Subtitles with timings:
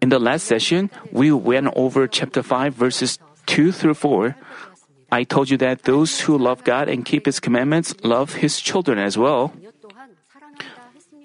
[0.00, 4.36] In the last session, we went over chapter 5, verses 2 through 4.
[5.12, 8.98] I told you that those who love God and keep His commandments love His children
[8.98, 9.52] as well.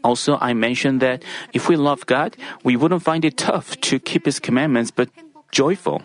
[0.03, 4.25] Also, I mentioned that if we love God, we wouldn't find it tough to keep
[4.25, 5.09] His commandments, but
[5.51, 6.01] joyful.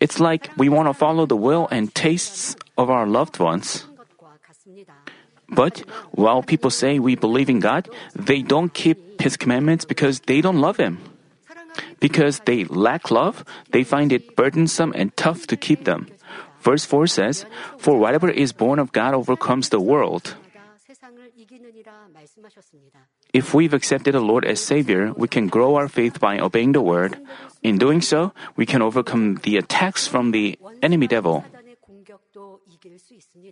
[0.00, 3.86] It's like we want to follow the will and tastes of our loved ones.
[5.52, 10.40] But while people say we believe in God, they don't keep His commandments because they
[10.40, 10.98] don't love Him.
[12.00, 16.08] Because they lack love, they find it burdensome and tough to keep them.
[16.60, 17.46] Verse 4 says,
[17.78, 20.36] For whatever is born of God overcomes the world.
[23.32, 26.82] If we've accepted the Lord as Savior, we can grow our faith by obeying the
[26.82, 27.18] Word.
[27.62, 31.44] In doing so, we can overcome the attacks from the enemy devil.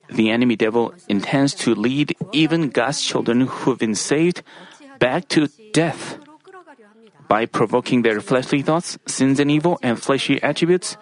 [0.08, 4.42] The enemy devil intends to lead even God's children who've been saved
[4.98, 6.18] back to death.
[7.28, 10.96] By provoking their fleshly thoughts, sins and evil, and fleshy attributes,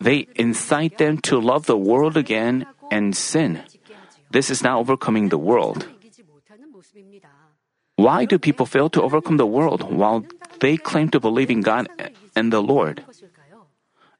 [0.00, 3.62] they incite them to love the world again and sin.
[4.30, 5.86] This is not overcoming the world.
[7.96, 10.24] Why do people fail to overcome the world while
[10.60, 11.88] they claim to believe in God
[12.34, 13.04] and the Lord?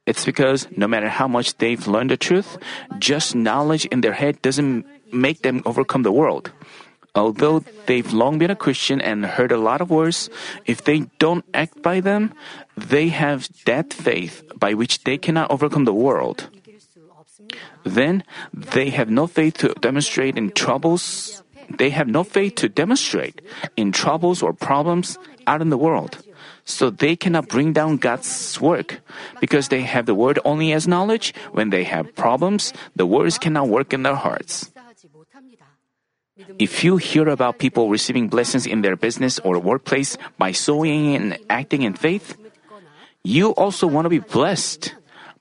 [0.06, 2.58] It's because no matter how much they've learned the truth,
[2.98, 6.52] just knowledge in their head doesn't make them overcome the world.
[7.16, 10.28] Although they've long been a Christian and heard a lot of words,
[10.66, 12.34] if they don't act by them,
[12.76, 16.50] they have that faith by which they cannot overcome the world.
[17.84, 21.42] Then they have no faith to demonstrate in troubles.
[21.70, 23.40] They have no faith to demonstrate
[23.76, 26.22] in troubles or problems out in the world.
[26.66, 29.00] So they cannot bring down God's work.
[29.40, 33.68] Because they have the word only as knowledge, when they have problems, the words cannot
[33.68, 34.70] work in their hearts.
[36.58, 41.38] If you hear about people receiving blessings in their business or workplace by sowing and
[41.48, 42.36] acting in faith,
[43.22, 44.92] you also want to be blessed.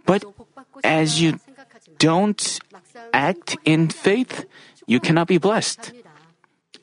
[0.06, 0.24] But
[0.86, 1.42] as you
[1.98, 2.60] don't
[3.12, 4.46] act in faith,
[4.88, 5.92] you cannot be blessed.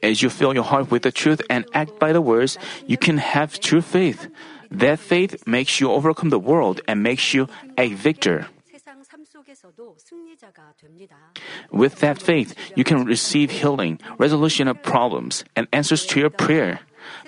[0.02, 3.18] As you fill your heart with the truth and act by the words, you can
[3.18, 4.26] have true faith.
[4.70, 7.46] That faith makes you overcome the world and makes you
[7.78, 8.48] a victor.
[11.70, 16.80] With that faith, you can receive healing, resolution of problems, and answers to your prayer.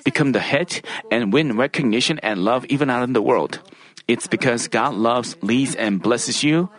[0.04, 0.80] Become the head
[1.10, 3.60] and win recognition and love even out in the world.
[4.08, 6.70] It's because God loves, leads, and blesses you.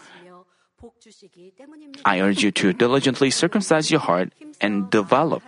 [2.03, 5.43] I urge you to diligently circumcise your heart and develop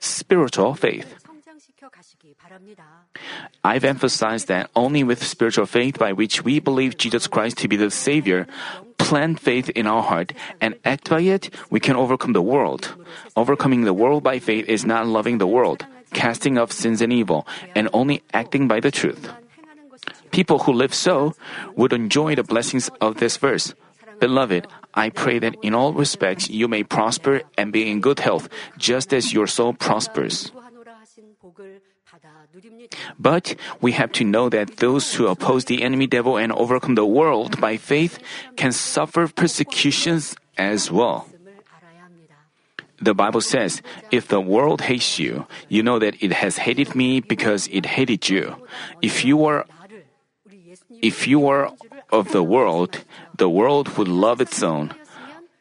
[0.00, 1.14] spiritual faith.
[3.64, 7.76] I've emphasized that only with spiritual faith by which we believe Jesus Christ to be
[7.76, 8.46] the Savior,
[8.98, 12.94] plant faith in our heart, and act by it, we can overcome the world.
[13.36, 17.46] Overcoming the world by faith is not loving the world, casting off sins and evil,
[17.74, 19.30] and only acting by the truth.
[20.30, 21.34] People who live so
[21.74, 23.74] would enjoy the blessings of this verse.
[24.20, 24.66] Beloved,
[24.98, 29.14] I pray that in all respects you may prosper and be in good health, just
[29.14, 30.50] as your soul prospers.
[33.18, 37.06] But we have to know that those who oppose the enemy devil and overcome the
[37.06, 38.18] world by faith
[38.56, 41.30] can suffer persecutions as well.
[42.98, 43.80] The Bible says,
[44.10, 48.28] if the world hates you, you know that it has hated me because it hated
[48.28, 48.58] you.
[49.00, 49.64] If you were
[51.00, 51.70] if you were
[52.10, 53.04] of the world,
[53.36, 54.92] the world would love its own.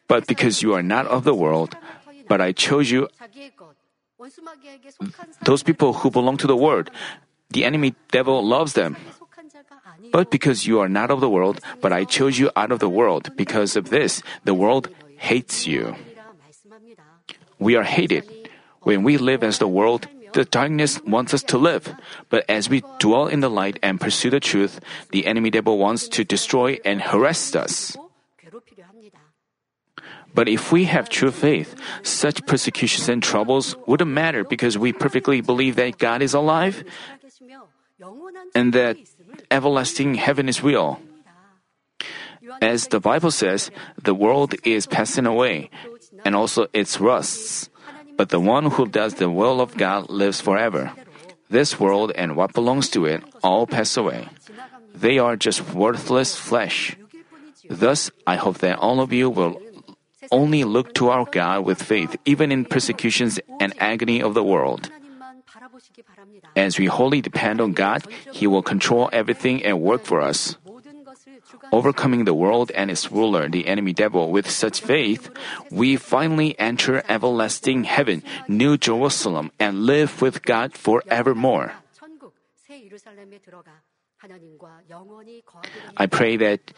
[0.07, 1.75] But because you are not of the world,
[2.27, 3.07] but I chose you
[5.43, 6.89] those people who belong to the world,
[7.51, 8.97] the enemy devil loves them.
[10.11, 12.89] But because you are not of the world, but I chose you out of the
[12.89, 15.95] world, because of this, the world hates you.
[17.59, 18.23] We are hated.
[18.81, 21.97] When we live as the world, the darkness wants us to live.
[22.29, 26.07] But as we dwell in the light and pursue the truth, the enemy devil wants
[26.13, 27.97] to destroy and harass us.
[30.37, 35.41] But if we have true faith, such persecutions and troubles wouldn't matter because we perfectly
[35.41, 36.85] believe that God is alive
[38.53, 39.01] and that
[39.49, 41.01] everlasting heaven is real.
[42.61, 45.73] As the Bible says, the world is passing away
[46.23, 47.73] and also its rusts,
[48.17, 50.91] but the one who does the will of God lives forever.
[51.49, 54.27] This world and what belongs to it all pass away.
[54.93, 56.97] They are just worthless flesh.
[57.69, 59.61] Thus, I hope that all of you will
[60.31, 64.91] only look to our God with faith, even in persecutions and agony of the world.
[66.55, 68.03] As we wholly depend on God,
[68.33, 70.57] He will control everything and work for us.
[71.71, 75.29] Overcoming the world and its ruler, the enemy devil, with such faith,
[75.71, 81.73] we finally enter everlasting heaven, New Jerusalem, and live with God forevermore.
[85.97, 86.73] I pray that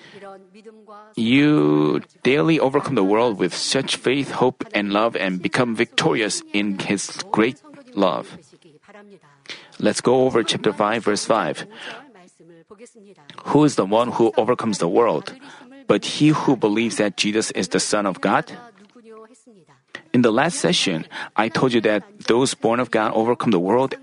[1.15, 6.79] you daily overcome the world with such faith, hope, and love and become victorious in
[6.79, 7.61] His great
[7.95, 8.37] love.
[9.79, 11.65] Let's go over chapter 5, verse 5.
[13.45, 15.33] Who is the one who overcomes the world?
[15.87, 18.51] But he who believes that Jesus is the Son of God?
[20.13, 21.05] In the last session,
[21.35, 23.95] I told you that those born of God overcome the world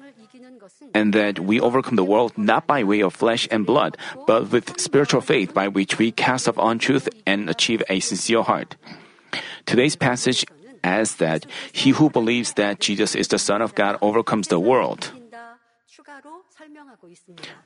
[0.94, 3.96] and that we overcome the world not by way of flesh and blood,
[4.26, 8.76] but with spiritual faith by which we cast off untruth and achieve a sincere heart.
[9.66, 10.44] Today's passage
[10.82, 15.12] adds that he who believes that Jesus is the Son of God overcomes the world.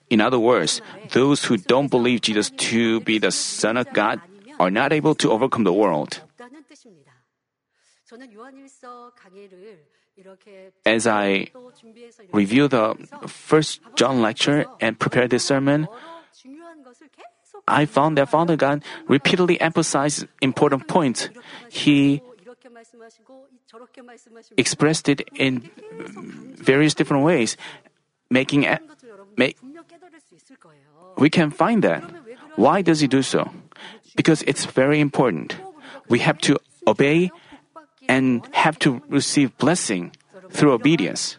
[0.09, 0.81] In other words,
[1.13, 4.21] those who don't believe Jesus to be the Son of God
[4.59, 6.21] are not able to overcome the world.
[10.85, 11.47] As I
[12.33, 12.95] review the
[13.27, 15.89] first John lecture and prepare this sermon,
[17.67, 21.31] I found that Father God repeatedly emphasized important points.
[21.69, 22.23] He
[24.57, 25.71] expressed it in
[26.59, 27.57] various different ways,
[28.31, 28.67] making
[31.17, 32.03] we can find that.
[32.57, 33.51] Why does he do so?
[34.17, 35.57] Because it's very important.
[36.09, 37.31] We have to obey
[38.09, 40.13] and have to receive blessing
[40.51, 41.37] through obedience.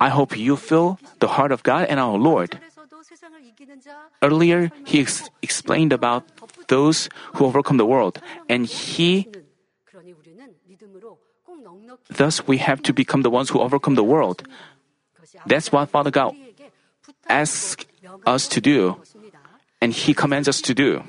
[0.00, 2.58] I hope you feel the heart of God and our Lord.
[4.22, 6.24] Earlier, he ex- explained about
[6.68, 9.28] those who overcome the world, and he
[12.08, 14.44] Thus, we have to become the ones who overcome the world.
[15.46, 16.34] That's what Father God
[17.28, 17.86] asks
[18.26, 19.00] us to do,
[19.80, 21.02] and He commands us to do.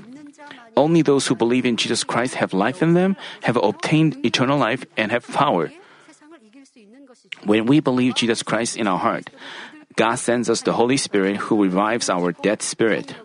[0.76, 4.86] Only those who believe in Jesus Christ have life in them, have obtained eternal life,
[4.96, 5.72] and have power.
[7.44, 9.30] When we believe Jesus Christ in our heart,
[9.96, 13.16] God sends us the Holy Spirit who revives our dead spirit.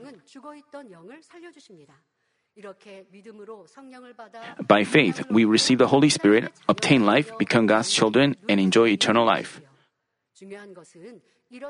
[4.66, 9.26] By faith, we receive the Holy Spirit, obtain life, become God's children, and enjoy eternal
[9.26, 9.60] life.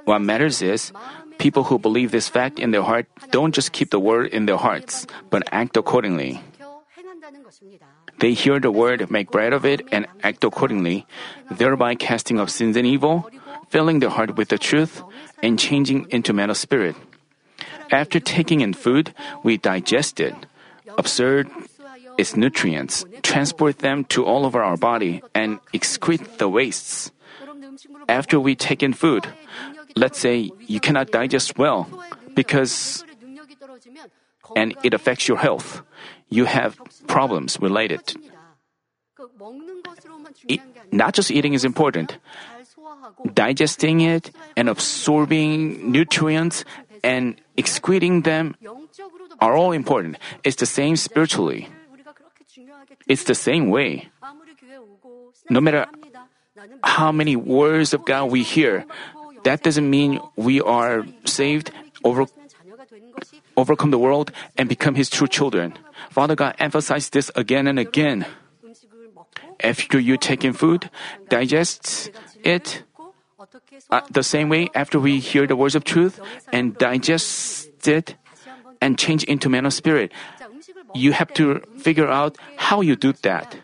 [0.04, 0.92] What matters is,
[1.38, 4.56] people who believe this fact in their heart don't just keep the word in their
[4.56, 6.40] hearts, but act accordingly.
[8.18, 11.06] They hear the word, make bread of it, and act accordingly,
[11.50, 13.28] thereby casting off sins and evil,
[13.68, 15.02] filling their heart with the truth,
[15.42, 16.94] and changing into man of spirit.
[17.90, 20.34] After taking in food, we digest it,
[20.96, 21.48] absorb
[22.16, 27.10] its nutrients, transport them to all over our body, and excrete the wastes.
[28.08, 29.26] After we take in food,
[29.96, 31.88] let's say you cannot digest well
[32.34, 33.04] because
[34.56, 35.82] and it affects your health.
[36.28, 38.14] You have problems related.
[40.48, 42.18] Eat, not just eating is important.
[43.34, 46.64] Digesting it and absorbing nutrients
[47.04, 48.56] and excreting them
[49.40, 50.18] are all important.
[50.44, 51.68] It's the same spiritually.
[53.06, 54.08] It's the same way.
[55.50, 55.86] No matter
[56.84, 58.84] how many words of God we hear,
[59.44, 61.70] that doesn't mean we are saved,
[62.04, 62.26] over,
[63.56, 65.74] overcome the world, and become His true children.
[66.10, 68.26] Father God emphasized this again and again.
[69.62, 70.90] After you take in food,
[71.28, 72.10] digest
[72.42, 72.82] it
[73.90, 76.20] uh, the same way after we hear the words of truth
[76.52, 78.16] and digest it
[78.80, 80.12] and change into man of spirit.
[80.94, 83.56] You have to figure out how you do that.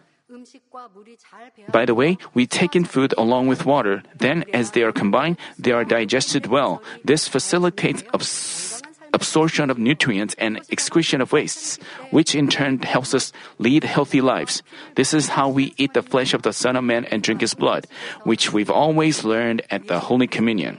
[1.71, 4.03] By the way, we take in food along with water.
[4.17, 6.83] Then, as they are combined, they are digested well.
[7.05, 11.79] This facilitates abs- absorption of nutrients and excretion of wastes,
[12.11, 14.63] which in turn helps us lead healthy lives.
[14.97, 17.55] This is how we eat the flesh of the Son of Man and drink his
[17.55, 17.87] blood,
[18.25, 20.79] which we've always learned at the Holy Communion.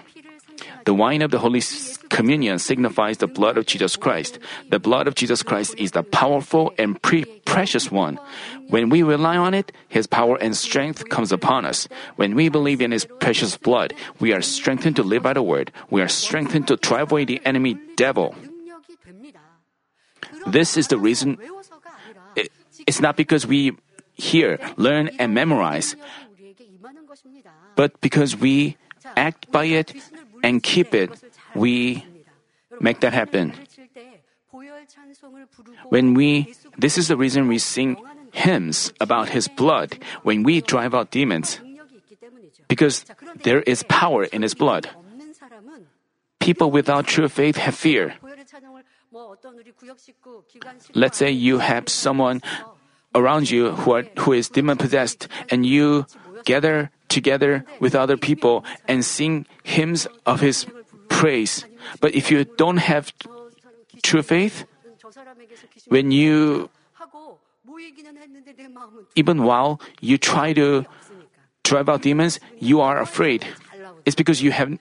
[0.86, 1.62] The wine of the Holy
[2.10, 4.40] Communion signifies the blood of Jesus Christ.
[4.70, 8.20] The blood of Jesus Christ is the powerful and pre- precious one.
[8.70, 11.88] When we rely on it, His power and strength comes upon us.
[12.16, 15.72] When we believe in His precious blood, we are strengthened to live by the word.
[15.90, 18.36] We are strengthened to drive away the enemy devil.
[20.48, 21.38] This is the reason.
[22.88, 23.78] it's not because we
[24.16, 25.96] hear, learn, and memorize,
[27.76, 28.78] but because we
[29.16, 29.96] act by it
[30.44, 31.12] and keep it,
[31.56, 32.06] we
[32.80, 33.54] make that happen.
[35.90, 37.98] When we, this is the reason we sing
[38.32, 41.60] hymns about His blood when we drive out demons.
[42.68, 43.06] Because
[43.44, 44.90] there is power in His blood.
[46.40, 48.16] People without true faith have fear.
[50.94, 52.42] Let's say you have someone
[53.14, 56.06] around you who, are, who is demon possessed and you
[56.46, 60.66] gather together with other people and sing hymns of his
[61.10, 61.66] praise.
[62.00, 63.12] But if you don't have
[64.02, 64.66] true faith,
[65.90, 66.70] when you
[69.16, 70.86] even while you try to
[71.64, 73.46] drive out demons, you are afraid.
[74.06, 74.78] It's because you have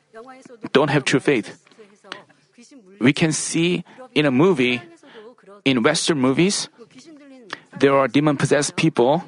[0.72, 1.64] don't have true faith.
[3.00, 4.82] We can see in a movie,
[5.64, 6.68] in Western movies,
[7.78, 9.24] there are demon possessed people.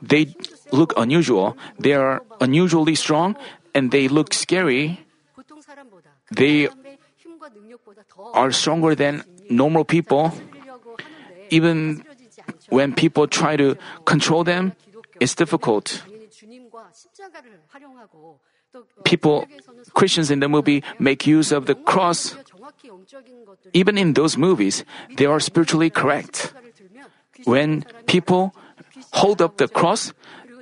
[0.00, 0.34] They
[0.72, 1.56] look unusual.
[1.78, 3.36] They are unusually strong
[3.74, 5.00] and they look scary.
[6.30, 6.68] They
[8.34, 10.32] are stronger than normal people.
[11.50, 12.04] Even
[12.68, 14.72] when people try to control them,
[15.20, 16.02] it's difficult.
[19.04, 19.46] People,
[19.94, 22.36] Christians in the movie, make use of the cross.
[23.72, 24.84] Even in those movies,
[25.16, 26.52] they are spiritually correct.
[27.44, 28.54] When people
[29.12, 30.12] hold up the cross,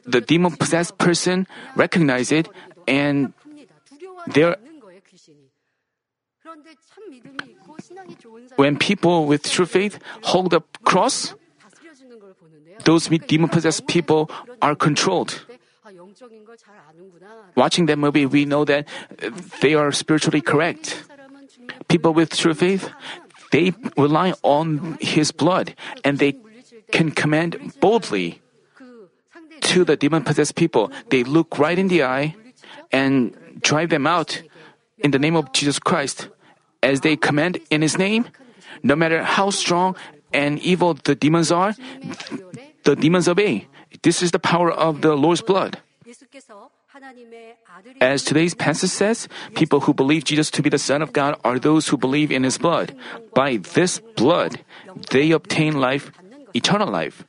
[0.07, 2.49] the demon possessed person recognize it
[2.87, 3.33] and
[4.27, 4.57] they're
[8.57, 11.35] when people with true faith hold up cross,
[12.85, 14.31] those demon possessed people
[14.63, 15.45] are controlled.
[17.57, 18.87] Watching that movie, we know that
[19.61, 21.05] they are spiritually correct.
[21.89, 22.91] People with true faith,
[23.51, 26.37] they rely on His blood and they
[26.93, 28.41] can command boldly
[29.73, 30.91] to the demon possessed people.
[31.11, 32.35] They look right in the eye
[32.93, 34.43] and drive them out
[34.99, 36.29] in the name of Jesus Christ.
[36.83, 38.27] As they command in His name,
[38.83, 39.97] no matter how strong
[40.33, 41.75] and evil the demons are,
[42.85, 43.67] the demons obey.
[44.03, 45.79] This is the power of the Lord's blood.
[48.01, 51.59] As today's passage says, people who believe Jesus to be the Son of God are
[51.59, 52.95] those who believe in His blood.
[53.35, 54.61] By this blood,
[55.11, 56.11] they obtain life,
[56.55, 57.25] eternal life,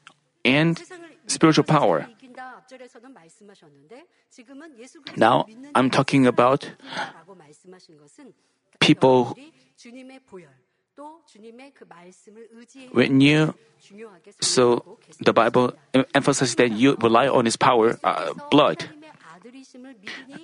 [0.46, 0.80] and
[1.28, 2.08] spiritual power.
[5.16, 6.72] Now, I'm talking about
[8.80, 9.36] people.
[12.92, 13.54] When you,
[14.42, 15.74] so the Bible
[16.14, 18.90] emphasizes that you rely on His power, uh, blood.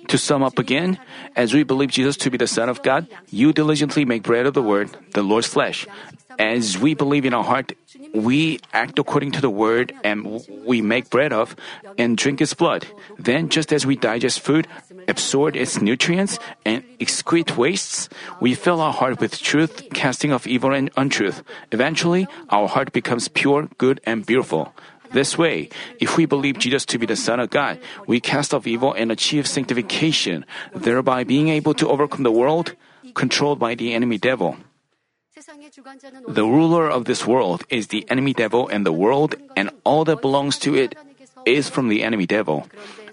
[0.08, 0.98] To sum up again,
[1.36, 4.54] as we believe Jesus to be the Son of God, you diligently make bread of
[4.54, 5.86] the Word, the Lord's flesh.
[6.38, 7.72] As we believe in our heart,
[8.12, 11.54] we act according to the Word and we make bread of
[11.98, 12.86] and drink its blood.
[13.18, 14.66] Then, just as we digest food,
[15.06, 18.08] absorb its nutrients, and excrete wastes,
[18.40, 21.42] we fill our heart with truth, casting off evil and untruth.
[21.72, 24.72] Eventually, our heart becomes pure, good, and beautiful.
[25.14, 25.70] This way,
[26.02, 27.78] if we believe Jesus to be the Son of God,
[28.10, 30.44] we cast off evil and achieve sanctification,
[30.74, 32.74] thereby being able to overcome the world
[33.14, 34.58] controlled by the enemy devil.
[36.26, 40.20] The ruler of this world is the enemy devil, and the world and all that
[40.20, 40.98] belongs to it
[41.46, 42.66] is from the enemy devil.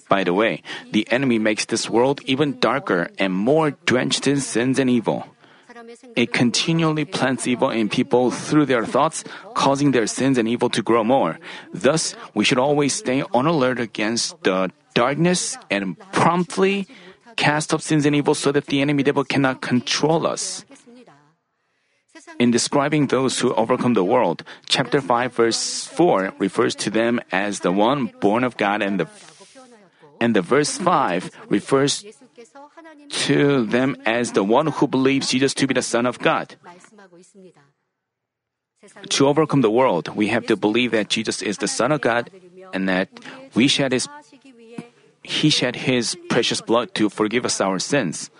[0.10, 4.82] By the way, the enemy makes this world even darker and more drenched in sins
[4.82, 5.30] and evil.
[6.16, 10.82] It continually plants evil in people through their thoughts, causing their sins and evil to
[10.82, 11.40] grow more.
[11.74, 16.88] Thus, we should always stay on alert against the darkness and promptly
[17.36, 20.66] cast off sins and evil so that the enemy devil cannot control us.
[22.40, 27.62] In describing those who overcome the world, chapter 5 verse 4 refers to them as
[27.62, 29.08] the one born of God and the
[30.22, 32.06] and the verse 5 refers
[33.10, 36.56] to them as the one who believes Jesus to be the Son of God.
[39.10, 42.32] To overcome the world, we have to believe that Jesus is the Son of God
[42.74, 43.10] and that
[43.54, 44.08] we shed his
[45.24, 48.32] he shed his precious blood to forgive us our sins.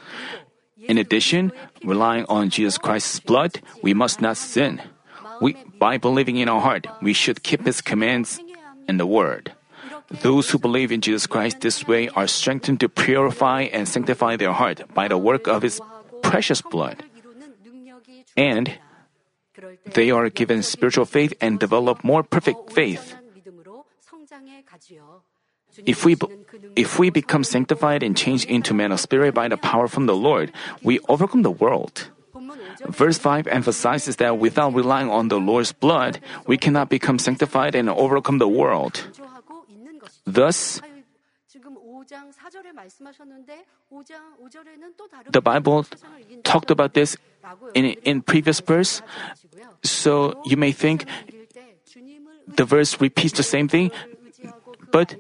[0.82, 1.52] In addition,
[1.84, 4.82] relying on Jesus Christ's blood, we must not sin.
[5.42, 8.40] We, by believing in our heart, we should keep his commands
[8.88, 9.54] and the word.
[10.12, 14.52] Those who believe in Jesus Christ this way are strengthened to purify and sanctify their
[14.52, 15.80] heart by the work of His
[16.22, 17.04] precious blood.
[18.36, 18.76] And
[19.94, 23.16] they are given spiritual faith and develop more perfect faith.
[25.86, 26.18] If we,
[26.76, 30.16] if we become sanctified and changed into men of spirit by the power from the
[30.16, 30.52] Lord,
[30.84, 32.10] we overcome the world.
[32.88, 37.90] Verse 5 emphasizes that without relying on the Lord's blood, we cannot become sanctified and
[37.90, 39.08] overcome the world.
[40.26, 40.82] Thus,
[45.32, 45.86] the Bible
[46.44, 47.18] talked about this
[47.74, 49.02] in, in previous verse,
[49.84, 51.06] so you may think
[52.48, 53.92] the verse repeats the same thing,
[54.92, 55.16] but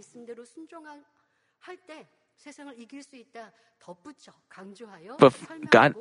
[5.20, 5.34] but
[5.70, 5.96] God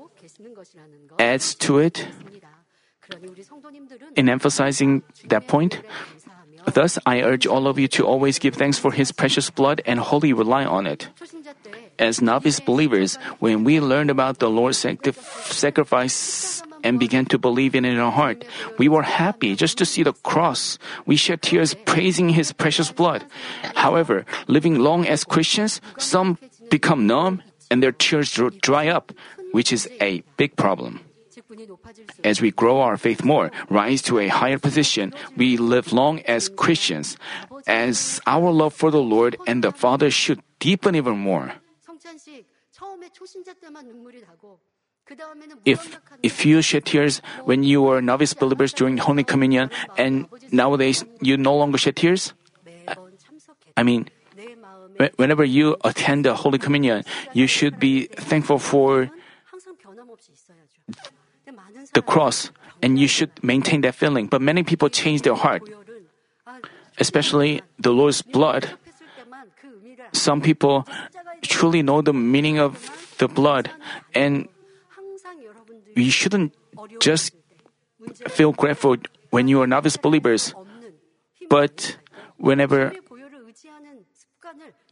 [1.18, 2.06] adds to it
[4.16, 5.82] In emphasizing that point,
[6.66, 10.00] thus I urge all of you to always give thanks for His precious blood and
[10.00, 11.08] wholly rely on it.
[11.98, 17.84] As novice believers, when we learned about the Lord's sacrifice and began to believe in
[17.84, 18.44] it in our heart,
[18.78, 20.78] we were happy just to see the cross.
[21.04, 23.24] We shed tears praising His precious blood.
[23.74, 26.38] However, living long as Christians, some
[26.70, 29.12] become numb and their tears dry up,
[29.52, 31.00] which is a big problem.
[32.24, 36.48] As we grow our faith more, rise to a higher position, we live long as
[36.48, 37.16] Christians,
[37.66, 41.52] as our love for the Lord and the Father should deepen even more.
[45.64, 51.04] If if you shed tears when you were novice believers during Holy Communion and nowadays
[51.20, 52.32] you no longer shed tears,
[53.76, 54.06] I mean,
[55.16, 57.02] whenever you attend the Holy Communion,
[57.34, 59.10] you should be thankful for
[61.94, 62.50] the cross
[62.82, 64.26] and you should maintain that feeling.
[64.26, 65.62] But many people change their heart,
[66.98, 68.70] especially the Lord's blood.
[70.12, 70.86] Some people
[71.42, 73.70] truly know the meaning of the blood
[74.14, 74.48] and
[75.96, 76.54] we shouldn't
[77.00, 77.32] just
[78.28, 78.96] feel grateful
[79.30, 80.54] when you are novice believers,
[81.48, 81.96] but
[82.36, 82.92] whenever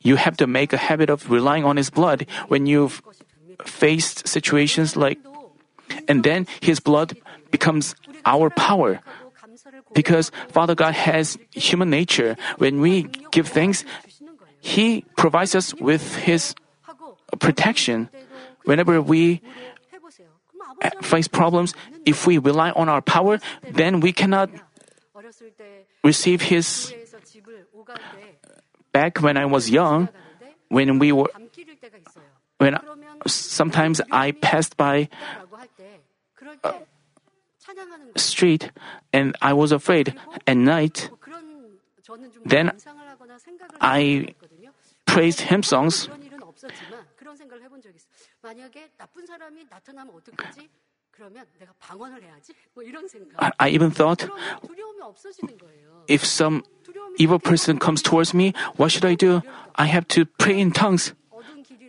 [0.01, 3.03] you have to make a habit of relying on His blood when you've
[3.65, 5.19] faced situations like,
[6.09, 7.17] and then His blood
[7.51, 9.01] becomes our power.
[9.95, 12.37] Because Father God has human nature.
[12.57, 13.85] When we give thanks,
[14.61, 16.55] He provides us with His
[17.39, 18.09] protection.
[18.65, 19.41] Whenever we
[20.83, 21.75] uh, face problems,
[22.05, 23.41] if we rely on our power,
[23.73, 24.51] then we cannot
[26.05, 26.93] receive His.
[27.89, 27.97] Uh,
[28.93, 30.09] back when I was young,
[30.69, 31.31] when we were,
[32.59, 32.77] when
[33.27, 35.09] sometimes I passed by
[38.17, 38.71] street
[39.13, 40.15] and I was afraid
[40.47, 41.11] at night,
[42.45, 42.73] then
[43.81, 44.35] I
[45.07, 46.09] praised hymn songs.
[53.59, 54.29] I even thought
[56.07, 56.65] if some
[57.19, 59.43] evil person comes towards me, what should I do?
[59.75, 61.15] I have to pray in tongues.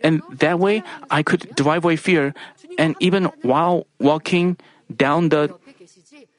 [0.03, 2.33] And that way I could drive away fear.
[2.77, 4.57] And even while walking
[4.89, 5.53] down the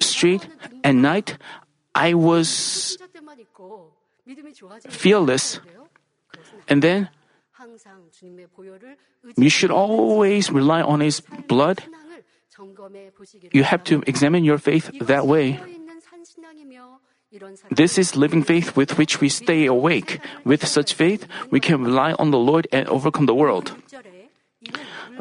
[0.00, 0.46] street
[0.84, 1.36] at night,
[1.94, 2.98] I was
[4.88, 5.60] fearless.
[6.68, 7.08] And then
[9.36, 11.82] you should always rely on His blood.
[13.52, 15.60] You have to examine your faith that way.
[17.70, 20.20] This is living faith with which we stay awake.
[20.44, 23.72] With such faith, we can rely on the Lord and overcome the world.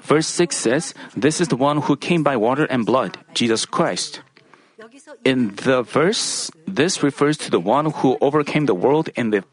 [0.02, 4.22] Verse 6 says, This is the one who came by water and blood, Jesus Christ.
[5.24, 9.44] In the verse, this refers to the one who overcame the world in the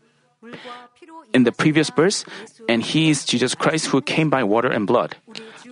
[1.35, 2.25] in the previous verse,
[2.69, 5.16] and he is Jesus Christ who came by water and blood.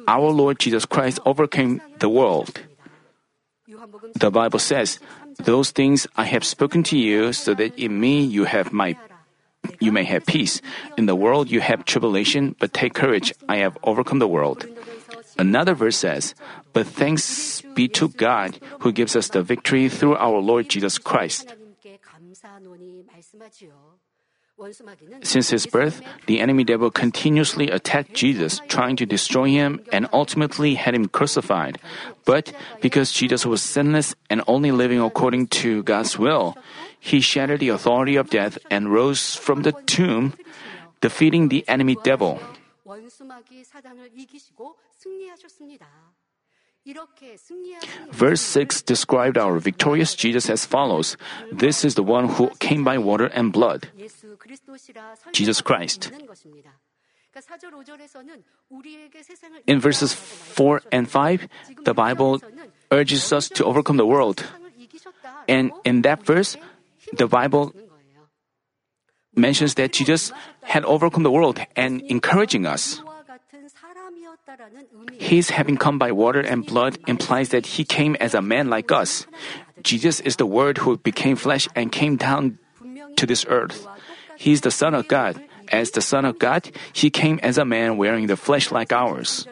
[0.06, 2.60] Our Lord Jesus Christ overcame the world.
[4.14, 4.98] The Bible says,
[5.38, 8.96] "Those things I have spoken to you, so that in me you have my
[9.80, 10.60] you may have peace.
[10.96, 14.66] In the world you have tribulation, but take courage, I have overcome the world."
[15.38, 16.34] Another verse says,
[16.72, 21.54] "But thanks be to God who gives us the victory through our Lord Jesus Christ."
[25.22, 30.74] Since his birth, the enemy devil continuously attacked Jesus, trying to destroy him and ultimately
[30.74, 31.78] had him crucified.
[32.24, 36.56] But because Jesus was sinless and only living according to God's will,
[37.00, 40.34] he shattered the authority of death and rose from the tomb,
[41.00, 42.38] defeating the enemy devil.
[48.12, 51.16] Verse 6 described our victorious Jesus as follows
[51.50, 53.88] This is the one who came by water and blood,
[55.32, 56.12] Jesus Christ.
[59.66, 61.48] In verses 4 and 5,
[61.84, 62.40] the Bible
[62.92, 64.44] urges us to overcome the world.
[65.48, 66.56] And in that verse,
[67.12, 67.72] the Bible
[69.34, 73.02] mentions that Jesus had overcome the world and encouraging us.
[75.18, 78.92] His having come by water and blood implies that he came as a man like
[78.92, 79.26] us.
[79.82, 82.58] Jesus is the Word who became flesh and came down
[83.16, 83.86] to this earth.
[84.36, 85.40] He is the Son of God.
[85.72, 89.46] As the Son of God, he came as a man wearing the flesh like ours.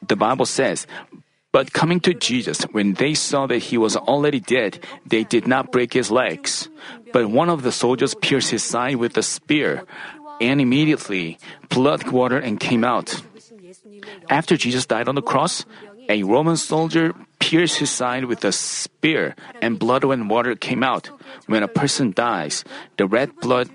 [0.00, 0.86] The Bible says,
[1.52, 5.70] But coming to Jesus, when they saw that he was already dead, they did not
[5.70, 6.68] break his legs.
[7.12, 9.84] But one of the soldiers pierced his side with a spear,
[10.40, 13.20] and immediately blood watered and came out.
[14.28, 15.64] After Jesus died on the cross,
[16.08, 21.10] a Roman soldier pierced his side with a spear, and blood and water came out.
[21.46, 22.64] When a person dies,
[22.96, 23.68] the red blood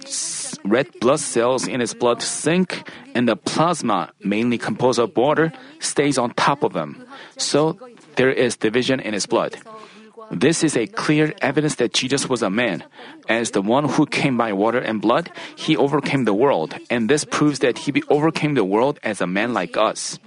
[0.63, 6.17] red blood cells in his blood sink, and the plasma, mainly composed of water, stays
[6.17, 7.05] on top of him.
[7.37, 7.77] So
[8.15, 9.55] there is division in his blood.
[10.31, 12.83] This is a clear evidence that Jesus was a man.
[13.29, 17.23] As the one who came by water and blood, he overcame the world, and this
[17.23, 20.19] proves that he overcame the world as a man like us.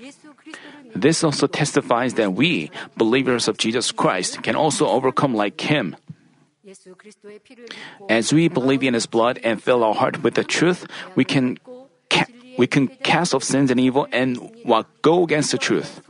[0.95, 5.97] This also testifies that we, believers of Jesus Christ, can also overcome like him.
[8.09, 11.59] As we believe in his blood and fill our heart with the truth, we can
[12.11, 12.27] ca-
[12.59, 14.39] we can cast off sins and evil and
[15.03, 16.03] go against the truth.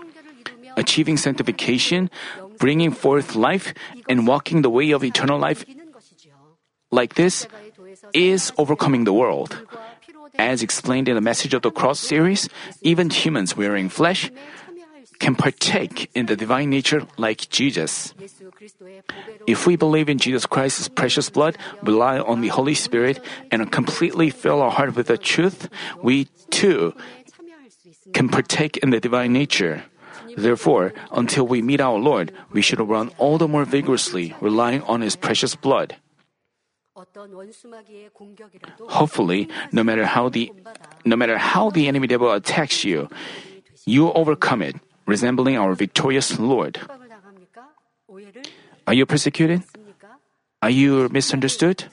[0.76, 2.10] Achieving sanctification,
[2.60, 3.74] bringing forth life,
[4.06, 5.64] and walking the way of eternal life
[6.92, 7.46] like this
[8.12, 9.66] is overcoming the world.
[10.38, 12.48] As explained in the Message of the Cross series,
[12.82, 14.30] even humans wearing flesh
[15.20, 18.14] can partake in the divine nature like Jesus.
[19.46, 23.20] If we believe in Jesus Christ's precious blood, rely on the Holy Spirit,
[23.52, 25.68] and completely fill our heart with the truth,
[26.02, 26.94] we too
[28.14, 29.84] can partake in the divine nature.
[30.36, 35.00] Therefore, until we meet our Lord, we should run all the more vigorously, relying on
[35.00, 35.96] His precious blood.
[38.88, 40.52] Hopefully, no matter how the
[41.04, 43.08] no matter how the enemy devil attacks you,
[43.86, 46.78] you overcome it, resembling our victorious Lord.
[48.86, 49.62] Are you persecuted?
[50.62, 51.84] Are you misunderstood?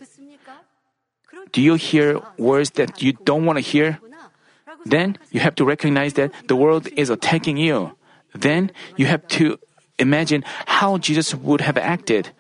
[1.54, 4.00] Do you hear words that you don't want to hear?
[4.86, 7.96] Then you have to recognize that the world is attacking you.
[8.34, 9.60] Then you have to
[10.00, 12.32] imagine how Jesus would have acted.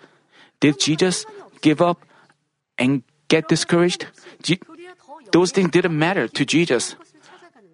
[0.60, 1.26] Did Jesus
[1.62, 2.02] give up
[2.78, 4.08] and get discouraged?
[5.32, 6.95] those things didn't matter to Jesus.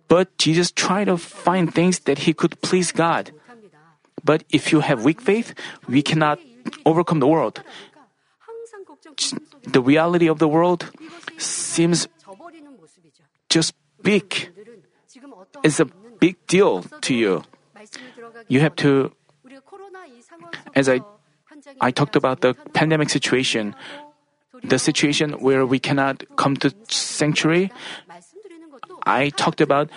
[0.08, 3.32] But Jesus tried to find things that he could please God.
[4.24, 5.54] But if you have weak faith,
[5.88, 6.40] we cannot
[6.86, 7.62] overcome the world.
[9.64, 10.90] The reality of the world
[11.38, 12.08] seems
[13.50, 14.50] just big.
[15.64, 15.86] It's a
[16.20, 17.44] big deal to you.
[18.48, 19.12] You have to,
[20.76, 21.02] as I,
[21.82, 23.76] I talked about the pandemic situation,
[24.64, 27.72] the situation where we cannot come to sanctuary.
[29.06, 29.90] I talked about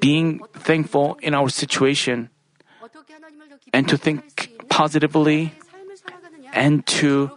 [0.00, 2.30] being thankful in our situation
[3.72, 5.54] and to think positively
[6.52, 7.30] and to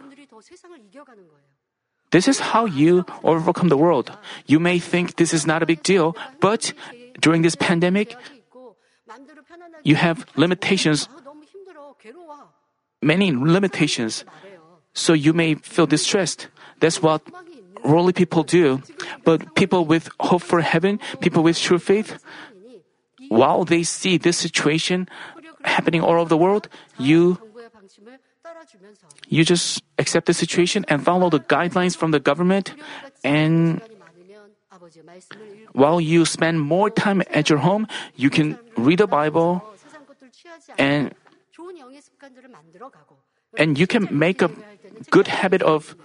[2.10, 4.16] this is how you overcome the world.
[4.46, 6.72] You may think this is not a big deal, but
[7.20, 8.16] during this pandemic,
[9.86, 11.08] you have limitations,
[13.00, 14.24] many limitations.
[14.94, 16.48] So you may feel distressed.
[16.80, 17.22] That's what
[17.84, 18.82] worldly people do.
[19.22, 22.18] But people with hope for heaven, people with true faith,
[23.28, 25.08] while they see this situation
[25.62, 26.68] happening all over the world,
[26.98, 27.38] you
[29.28, 32.74] you just accept the situation and follow the guidelines from the government
[33.22, 33.82] and
[35.72, 39.62] while you spend more time at your home, you can read the Bible
[40.78, 41.14] and
[43.58, 44.50] and you can make a
[45.10, 45.96] good habit of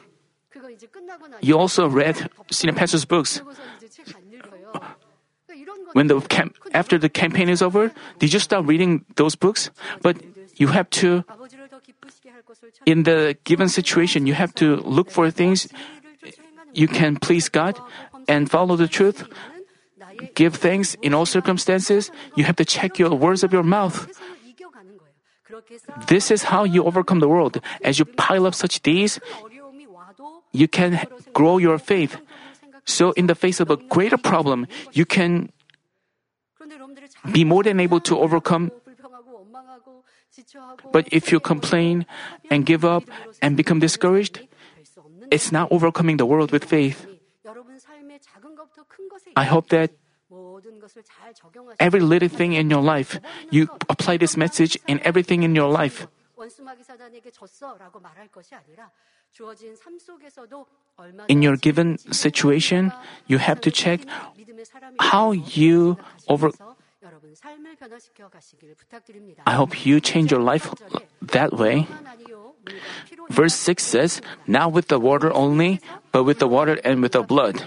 [1.41, 3.41] you also read senior pastor's books.
[5.93, 9.69] When the camp, after the campaign is over, did you start reading those books?
[10.01, 10.17] But
[10.55, 11.23] you have to,
[12.85, 15.67] in the given situation, you have to look for things
[16.73, 17.79] you can please God
[18.27, 19.27] and follow the truth.
[20.35, 22.11] Give thanks in all circumstances.
[22.35, 24.07] You have to check your words of your mouth.
[26.07, 27.59] This is how you overcome the world.
[27.83, 29.19] As you pile up such deeds,
[30.51, 30.99] you can
[31.33, 32.17] grow your faith.
[32.85, 35.51] So, in the face of a greater problem, you can
[37.31, 38.71] be more than able to overcome.
[40.91, 42.05] But if you complain
[42.49, 43.03] and give up
[43.41, 44.41] and become discouraged,
[45.29, 47.05] it's not overcoming the world with faith.
[49.35, 49.91] I hope that
[51.79, 56.07] every little thing in your life, you apply this message in everything in your life.
[61.29, 62.91] In your given situation,
[63.27, 64.01] you have to check
[64.99, 66.51] how you over.
[69.45, 70.73] I hope you change your life
[71.21, 71.87] that way.
[73.29, 75.79] Verse 6 says, Not with the water only,
[76.11, 77.63] but with the water and with the blood.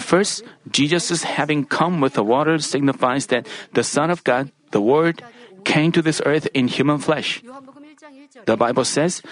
[0.00, 5.22] First, Jesus' having come with the water signifies that the Son of God, the Word,
[5.64, 7.42] came to this earth in human flesh.
[8.46, 9.22] The Bible says,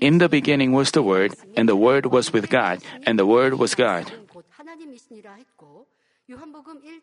[0.00, 3.58] In the beginning was the Word, and the Word was with God, and the Word
[3.58, 4.12] was God.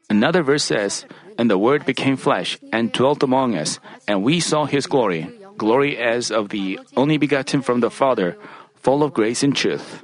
[0.09, 1.05] Another verse says,
[1.39, 5.25] And the Word became flesh and dwelt among us, and we saw his glory,
[5.57, 8.37] glory as of the only begotten from the Father,
[8.75, 10.03] full of grace and truth.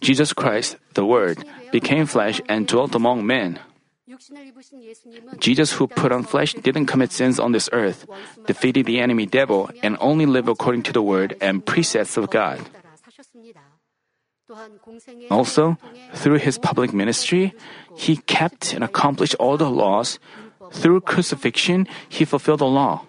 [0.00, 3.58] Jesus Christ, the Word, became flesh and dwelt among men.
[5.38, 8.06] Jesus, who put on flesh, didn't commit sins on this earth,
[8.46, 12.60] defeated the enemy devil, and only lived according to the word and precepts of God.
[15.30, 15.76] Also,
[16.14, 17.52] through his public ministry,
[17.96, 20.18] he kept and accomplished all the laws.
[20.72, 23.04] Through crucifixion, he fulfilled the law.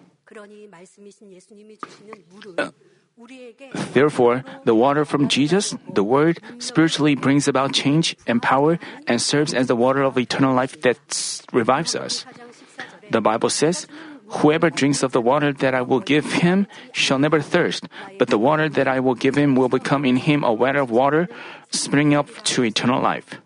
[3.92, 9.52] Therefore, the water from Jesus, the Word, spiritually brings about change and power and serves
[9.52, 10.98] as the water of eternal life that
[11.52, 12.24] revives us.
[13.10, 13.86] The Bible says,
[14.40, 18.38] Whoever drinks of the water that I will give him shall never thirst, but the
[18.38, 21.28] water that I will give him will become in him a well of water
[21.70, 23.42] springing up to eternal life.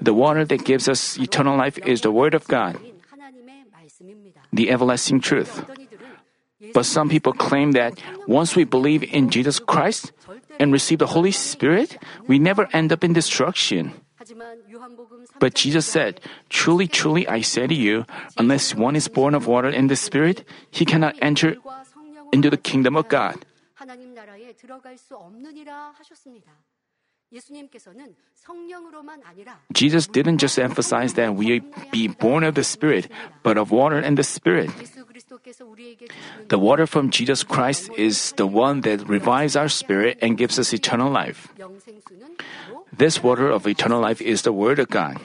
[0.00, 2.80] The water that gives us eternal life is the Word of God,
[4.50, 5.60] the everlasting truth.
[6.72, 10.12] But some people claim that once we believe in Jesus Christ
[10.58, 13.92] and receive the Holy Spirit, we never end up in destruction.
[15.38, 18.06] But Jesus said, Truly, truly, I say to you,
[18.38, 21.56] unless one is born of water and the Spirit, he cannot enter
[22.32, 23.44] into the kingdom of God.
[29.72, 31.60] Jesus didn't just emphasize that we
[31.90, 33.10] be born of the Spirit,
[33.42, 34.70] but of water and the Spirit.
[36.48, 40.72] The water from Jesus Christ is the one that revives our spirit and gives us
[40.72, 41.48] eternal life.
[42.92, 45.18] This water of eternal life is the Word of God.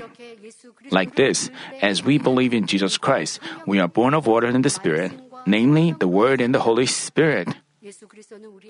[0.90, 4.70] Like this, as we believe in Jesus Christ, we are born of water and the
[4.70, 5.12] Spirit,
[5.46, 7.48] namely the Word and the Holy Spirit.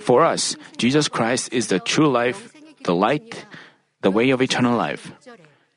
[0.02, 3.46] For us, Jesus Christ is the true life, the light,
[4.02, 5.12] the way of eternal life.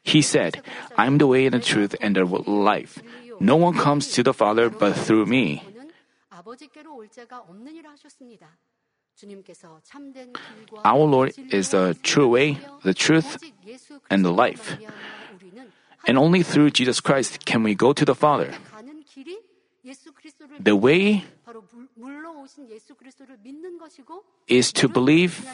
[0.02, 0.62] He said,
[0.96, 3.02] I am the way and the truth and the life.
[3.40, 5.62] No one comes to the Father but through me.
[10.84, 13.38] Our Lord is the true way, the truth,
[14.10, 14.76] and the life.
[16.06, 18.52] And only through Jesus Christ can we go to the Father.
[20.60, 21.24] The way
[24.48, 25.46] is to believe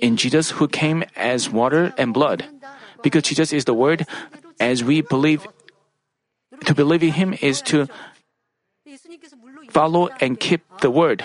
[0.00, 2.44] in Jesus who came as water and blood.
[3.02, 4.06] Because Jesus is the Word,
[4.58, 5.46] as we believe,
[6.64, 7.88] to believe in Him is to
[9.68, 11.22] follow and keep the Word.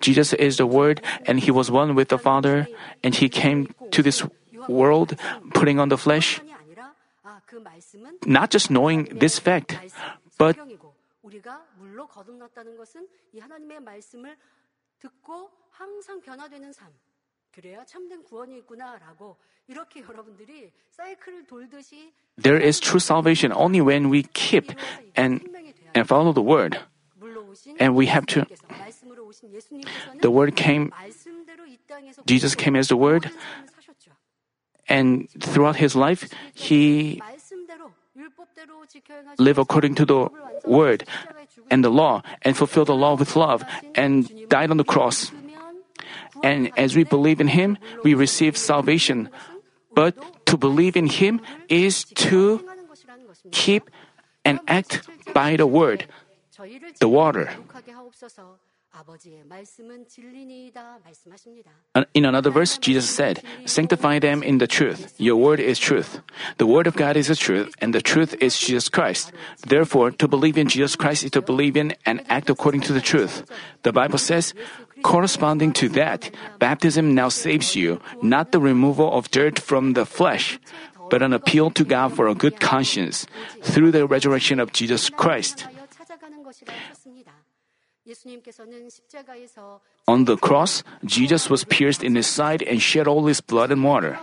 [0.00, 2.68] Jesus is the Word, and He was one with the Father,
[3.02, 4.22] and He came to this
[4.68, 5.18] world
[5.54, 6.40] putting on the flesh.
[8.26, 9.78] Not just knowing this fact,
[10.38, 10.56] but
[22.36, 24.72] there is true salvation only when we keep
[25.16, 25.40] and,
[25.94, 26.78] and follow the word.
[27.80, 28.46] And we have to.
[30.20, 30.92] The word came,
[32.26, 33.30] Jesus came as the word,
[34.88, 37.20] and throughout his life, he
[39.38, 40.28] lived according to the
[40.64, 41.04] word
[41.70, 45.32] and the law and fulfill the law with love and died on the cross.
[46.42, 49.28] And as we believe in him, we receive salvation.
[49.94, 52.60] But to believe in him is to
[53.50, 53.90] keep
[54.44, 56.06] and act by the word,
[57.00, 57.50] the water.
[62.14, 65.14] In another verse, Jesus said, Sanctify them in the truth.
[65.18, 66.20] Your word is truth.
[66.58, 69.32] The word of God is the truth, and the truth is Jesus Christ.
[69.66, 73.00] Therefore, to believe in Jesus Christ is to believe in and act according to the
[73.00, 73.44] truth.
[73.82, 74.54] The Bible says,
[75.02, 80.58] corresponding to that, baptism now saves you, not the removal of dirt from the flesh,
[81.10, 83.26] but an appeal to God for a good conscience
[83.62, 85.66] through the resurrection of Jesus Christ.
[90.06, 93.82] On the cross, Jesus was pierced in his side and shed all his blood and
[93.82, 94.18] water.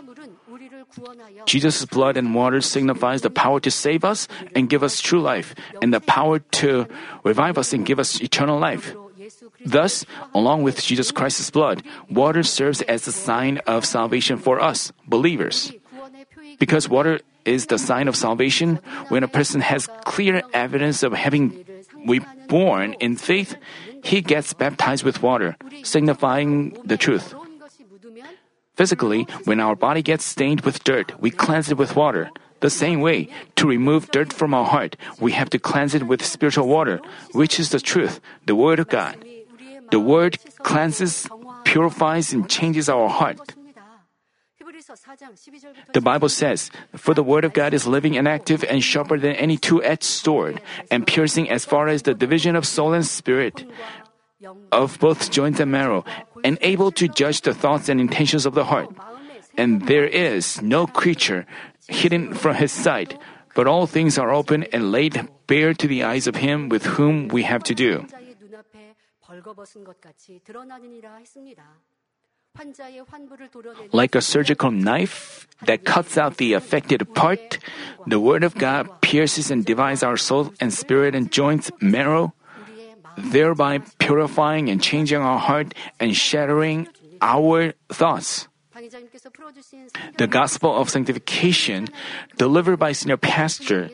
[1.45, 5.55] Jesus' blood and water signifies the power to save us and give us true life,
[5.81, 6.87] and the power to
[7.23, 8.95] revive us and give us eternal life.
[9.65, 14.91] Thus, along with Jesus Christ's blood, water serves as a sign of salvation for us,
[15.07, 15.73] believers.
[16.59, 21.65] Because water is the sign of salvation, when a person has clear evidence of having
[22.05, 23.55] we born in faith,
[24.03, 27.33] he gets baptized with water, signifying the truth.
[28.75, 32.29] Physically, when our body gets stained with dirt, we cleanse it with water.
[32.59, 36.25] The same way, to remove dirt from our heart, we have to cleanse it with
[36.25, 37.01] spiritual water,
[37.33, 39.17] which is the truth, the Word of God.
[39.91, 41.27] The Word cleanses,
[41.65, 43.53] purifies, and changes our heart.
[45.93, 49.36] The Bible says, For the word of God is living and active and sharper than
[49.36, 53.65] any two edged sword, and piercing as far as the division of soul and spirit,
[54.71, 56.04] of both joints and marrow,
[56.43, 58.89] and able to judge the thoughts and intentions of the heart.
[59.58, 61.45] And there is no creature
[61.88, 63.17] hidden from his sight,
[63.56, 67.28] but all things are open and laid bare to the eyes of him with whom
[67.28, 68.08] we have to do.
[73.91, 77.57] Like a surgical knife that cuts out the affected part,
[78.05, 82.33] the Word of God pierces and divides our soul and spirit and joints, marrow,
[83.17, 86.87] thereby purifying and changing our heart and shattering
[87.21, 88.47] our thoughts.
[90.17, 91.87] The gospel of sanctification,
[92.37, 93.89] delivered by senior pastor,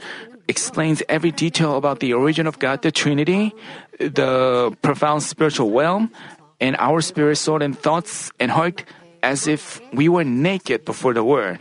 [0.48, 3.54] explains every detail about the origin of God, the Trinity,
[4.00, 6.12] the profound spiritual realm,
[6.60, 8.84] and our spirit, soul, and thoughts and heart
[9.24, 11.60] as if we were naked before the Word.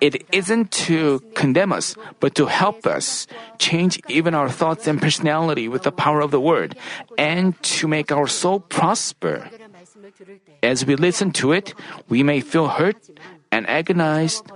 [0.00, 3.26] It isn't to condemn us, but to help us
[3.58, 6.76] change even our thoughts and personality with the power of the Word,
[7.18, 9.48] and to make our soul prosper.
[10.62, 11.74] As we listen to it,
[12.08, 12.96] we may feel hurt
[13.52, 14.48] and agonized,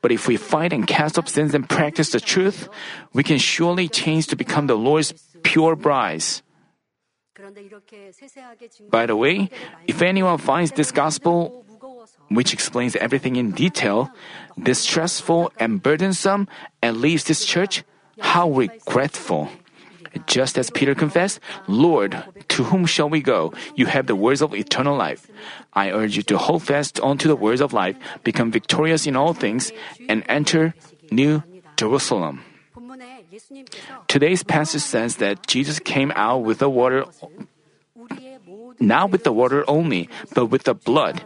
[0.00, 2.68] but if we fight and cast off sins and practice the truth,
[3.12, 6.42] we can surely change to become the Lord's pure brides.
[8.90, 9.50] By the way,
[9.86, 11.64] if anyone finds this gospel,
[12.28, 14.10] which explains everything in detail,
[14.60, 16.48] distressful and burdensome
[16.82, 17.84] and leaves this church,
[18.20, 19.48] how regretful.
[20.26, 23.54] Just as Peter confessed, Lord, to whom shall we go?
[23.74, 25.26] You have the words of eternal life.
[25.72, 29.32] I urge you to hold fast onto the words of life, become victorious in all
[29.32, 29.72] things,
[30.08, 30.74] and enter
[31.10, 31.42] New
[31.76, 32.44] Jerusalem.
[34.08, 37.06] Today's passage says that Jesus came out with the water,
[38.80, 41.24] not with the water only, but with the blood.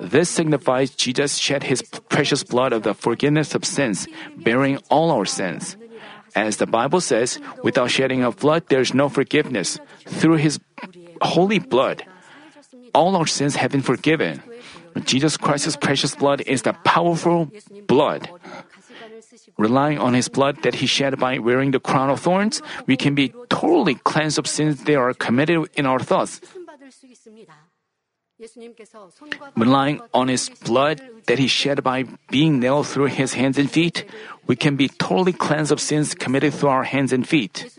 [0.00, 5.24] This signifies Jesus shed his precious blood of the forgiveness of sins, bearing all our
[5.24, 5.76] sins.
[6.34, 9.78] As the Bible says, without shedding of blood, there is no forgiveness.
[10.06, 10.58] Through his
[11.22, 12.02] holy blood,
[12.92, 14.42] all our sins have been forgiven.
[15.04, 17.50] Jesus Christ's precious blood is the powerful
[17.86, 18.30] blood.
[19.58, 23.14] Relying on his blood that he shed by wearing the crown of thorns, we can
[23.14, 26.40] be totally cleansed of sins that are committed in our thoughts.
[29.56, 34.04] Relying on his blood that he shed by being nailed through his hands and feet,
[34.46, 37.70] we can be totally cleansed of sins committed through our hands and feet.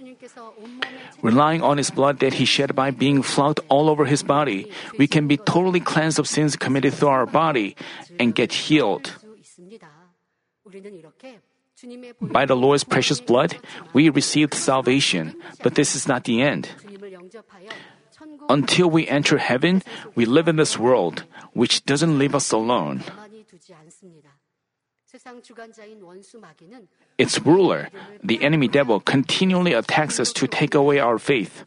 [1.22, 5.08] Relying on his blood that he shed by being flogged all over his body, we
[5.08, 7.76] can be totally cleansed of sins committed through our body
[8.18, 9.12] and get healed.
[12.22, 13.58] By the Lord's precious blood,
[13.94, 16.70] we received salvation, but this is not the end.
[18.50, 19.84] Until we enter heaven,
[20.16, 23.04] we live in this world, which doesn't leave us alone.
[27.18, 27.90] Its ruler,
[28.24, 31.64] the enemy devil, continually attacks us to take away our faith.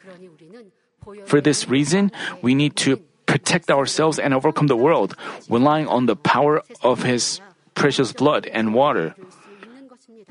[1.25, 5.17] For this reason, we need to protect ourselves and overcome the world,
[5.49, 7.41] relying on the power of His
[7.75, 9.15] precious blood and water,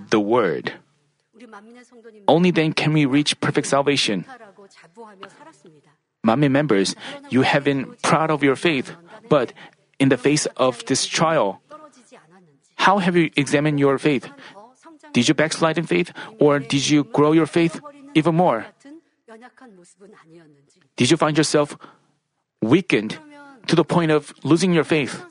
[0.09, 0.73] the Word.
[2.27, 4.25] Only then can we reach perfect salvation.
[6.25, 6.95] Manmin members,
[7.29, 8.95] you have been proud of your faith,
[9.29, 9.53] but
[9.99, 11.61] in the face of this trial,
[12.75, 14.29] how have you examined your faith?
[15.13, 17.79] Did you backslide in faith, or did you grow your faith
[18.13, 18.65] even more?
[20.95, 21.77] Did you find yourself
[22.61, 23.17] weakened
[23.67, 25.23] to the point of losing your faith?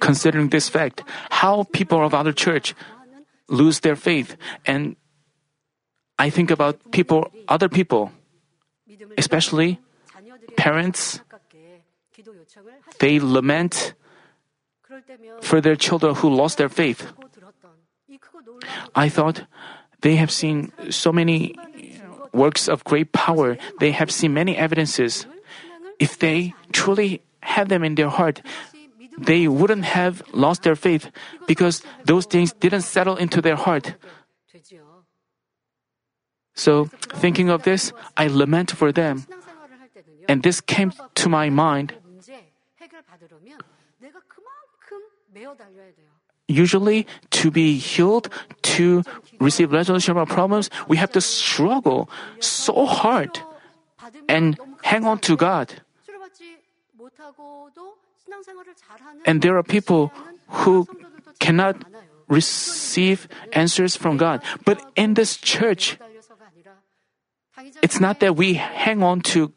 [0.00, 2.74] Considering this fact, how people of other church
[3.48, 4.36] lose their faith
[4.66, 4.96] and
[6.18, 8.12] I think about people, other people,
[9.18, 9.80] especially
[10.56, 11.20] parents.
[13.00, 13.94] They lament
[15.42, 17.12] for their children who lost their faith.
[18.94, 19.44] I thought
[20.00, 21.56] they have seen so many
[22.32, 23.58] works of great power.
[23.80, 25.26] They have seen many evidences.
[25.98, 28.42] If they truly had them in their heart,
[29.18, 31.10] they wouldn't have lost their faith
[31.46, 33.94] because those things didn't settle into their heart.
[36.54, 36.84] So,
[37.18, 39.26] thinking of this, I lament for them.
[40.28, 41.94] And this came to my mind.
[46.46, 48.28] Usually, to be healed,
[48.62, 49.02] to
[49.40, 53.30] receive resolution of our problems, we have to struggle so hard
[54.28, 55.80] and hang on to God.
[59.26, 60.12] And there are people
[60.48, 60.86] who
[61.38, 61.84] cannot
[62.28, 64.42] receive answers from God.
[64.64, 65.98] But in this church,
[67.82, 69.52] it's not that we hang on to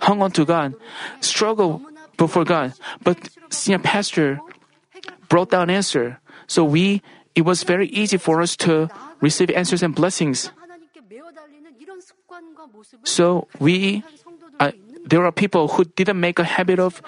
[0.00, 0.74] hung on to God,
[1.20, 1.80] struggle
[2.16, 2.72] before God,
[3.02, 3.18] but
[3.50, 4.40] senior pastor
[5.28, 6.20] brought down answer.
[6.46, 7.02] So we
[7.34, 8.88] it was very easy for us to
[9.20, 10.50] receive answers and blessings.
[13.04, 14.04] So we
[14.60, 14.72] uh,
[15.04, 17.02] there are people who didn't make a habit of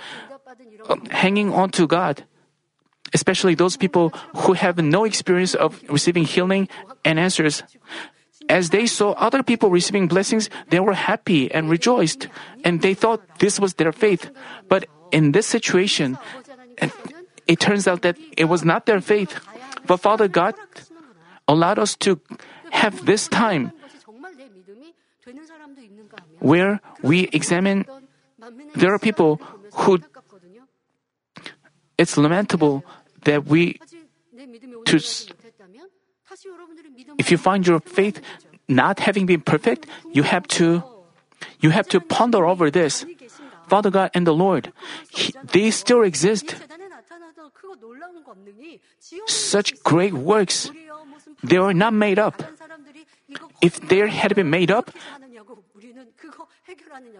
[0.89, 2.25] uh, hanging on to God.
[3.13, 6.69] Especially those people who have no experience of receiving healing
[7.05, 7.63] and answers.
[8.49, 12.29] As they saw other people receiving blessings, they were happy and rejoiced,
[12.65, 14.31] and they thought this was their faith.
[14.69, 16.19] But in this situation,
[17.47, 19.39] it turns out that it was not their faith.
[19.87, 20.55] But Father God
[21.47, 22.21] allowed us to
[22.73, 23.73] have this time
[26.45, 27.89] where we examine.
[28.77, 29.41] There are people
[29.81, 29.99] who
[31.97, 32.85] it's lamentable
[33.25, 33.81] that we
[34.85, 35.01] to
[37.17, 38.21] if you find your faith
[38.69, 40.85] not having been perfect, you have to
[41.61, 43.07] you have to ponder over this.
[43.67, 44.73] Father God and the Lord,
[45.09, 46.61] he, they still exist.
[49.27, 50.71] Such great works,
[51.43, 52.45] they were not made up.
[53.63, 54.93] If they had been made up,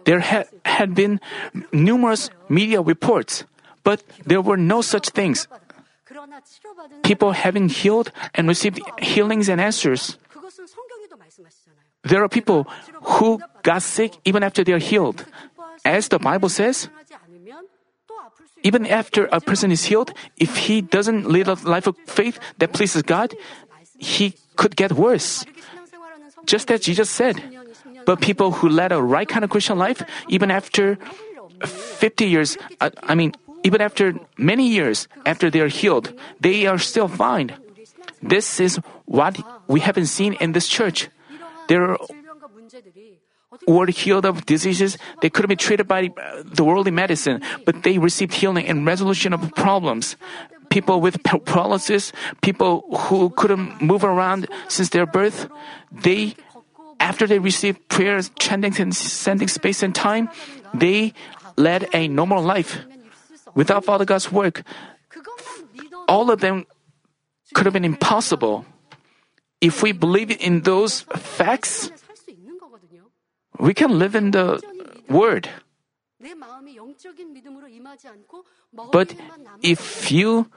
[0.05, 1.19] there had, had been
[1.71, 3.43] numerous media reports,
[3.83, 5.47] but there were no such things.
[7.03, 10.17] People having healed and received healings and answers.
[12.03, 12.67] There are people
[13.17, 15.25] who got sick even after they are healed.
[15.83, 16.89] As the Bible says,
[18.63, 22.73] even after a person is healed, if he doesn't live a life of faith that
[22.73, 23.33] pleases God,
[23.97, 25.45] he could get worse.
[26.45, 27.41] Just as Jesus said.
[28.05, 30.97] But people who led a right kind of Christian life, even after
[31.63, 33.33] 50 years, I, I mean,
[33.63, 37.53] even after many years after they are healed, they are still fine.
[38.21, 39.37] This is what
[39.67, 41.09] we haven't seen in this church.
[41.67, 41.97] There
[43.67, 47.97] were healed of diseases they couldn't be treated by uh, the worldly medicine, but they
[47.97, 50.15] received healing and resolution of problems.
[50.69, 55.47] People with paralysis, people who couldn't move around since their birth,
[55.91, 56.35] they,
[57.05, 60.27] after they received prayers, chanting, and sending space and time,
[60.73, 61.13] they
[61.55, 62.81] led a normal life.
[63.53, 64.65] Without Father God's work,
[66.09, 66.65] all of them
[67.53, 68.65] could have been impossible.
[69.61, 71.93] If we believe in those facts,
[73.61, 74.57] we can live in the
[75.07, 75.47] Word.
[78.91, 79.13] But
[79.61, 80.49] if you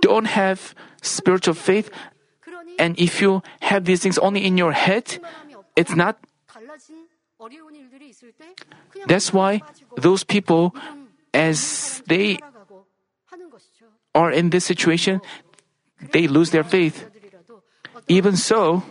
[0.00, 1.90] don't have spiritual faith,
[2.78, 5.18] and if you have these things only in your head,
[5.80, 6.20] it's not.
[9.08, 9.62] That's why
[9.96, 10.74] those people
[11.32, 12.38] as they
[14.14, 15.20] are in this situation,
[16.12, 17.08] they lose their faith.
[18.08, 18.82] Even so,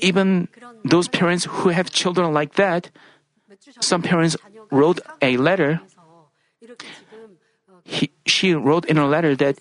[0.00, 0.48] even
[0.84, 2.90] those parents who have children like that,
[3.80, 4.36] some parents
[4.70, 5.80] wrote a letter.
[7.84, 9.58] He, she wrote in a letter that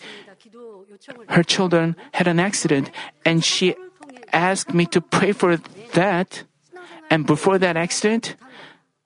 [1.29, 2.91] her children had an accident
[3.23, 3.75] and she
[4.33, 5.57] asked me to pray for
[5.93, 6.43] that.
[7.09, 8.35] And before that accident,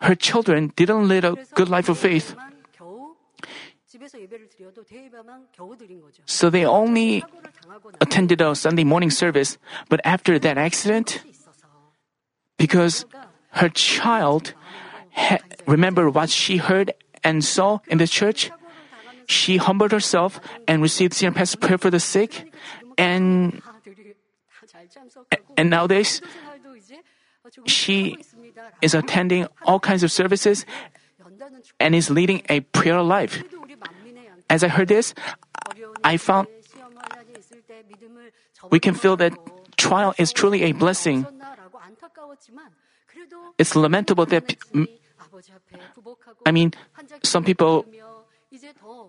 [0.02, 2.36] her children didn't lead a good life of faith.
[6.26, 7.24] So they only
[8.00, 9.58] attended a Sunday morning service,
[9.90, 11.22] but after that accident,
[12.58, 13.06] because
[13.52, 14.54] her child
[15.14, 16.94] ha- remembered what she heard
[17.24, 18.50] and saw in the church,
[19.28, 22.52] she humbled herself and received senior pastor prayer for the sick,
[22.98, 23.62] and
[25.58, 26.22] and nowadays
[27.66, 28.18] she
[28.82, 30.66] is attending all kinds of services
[31.80, 33.44] and is leading a prayer life.
[34.50, 35.14] As I heard this,
[36.04, 36.48] I found
[38.70, 39.34] we can feel that
[39.78, 41.26] trial is truly a blessing.
[43.58, 44.56] It's lamentable that,
[46.46, 46.74] I mean,
[47.24, 47.86] some people,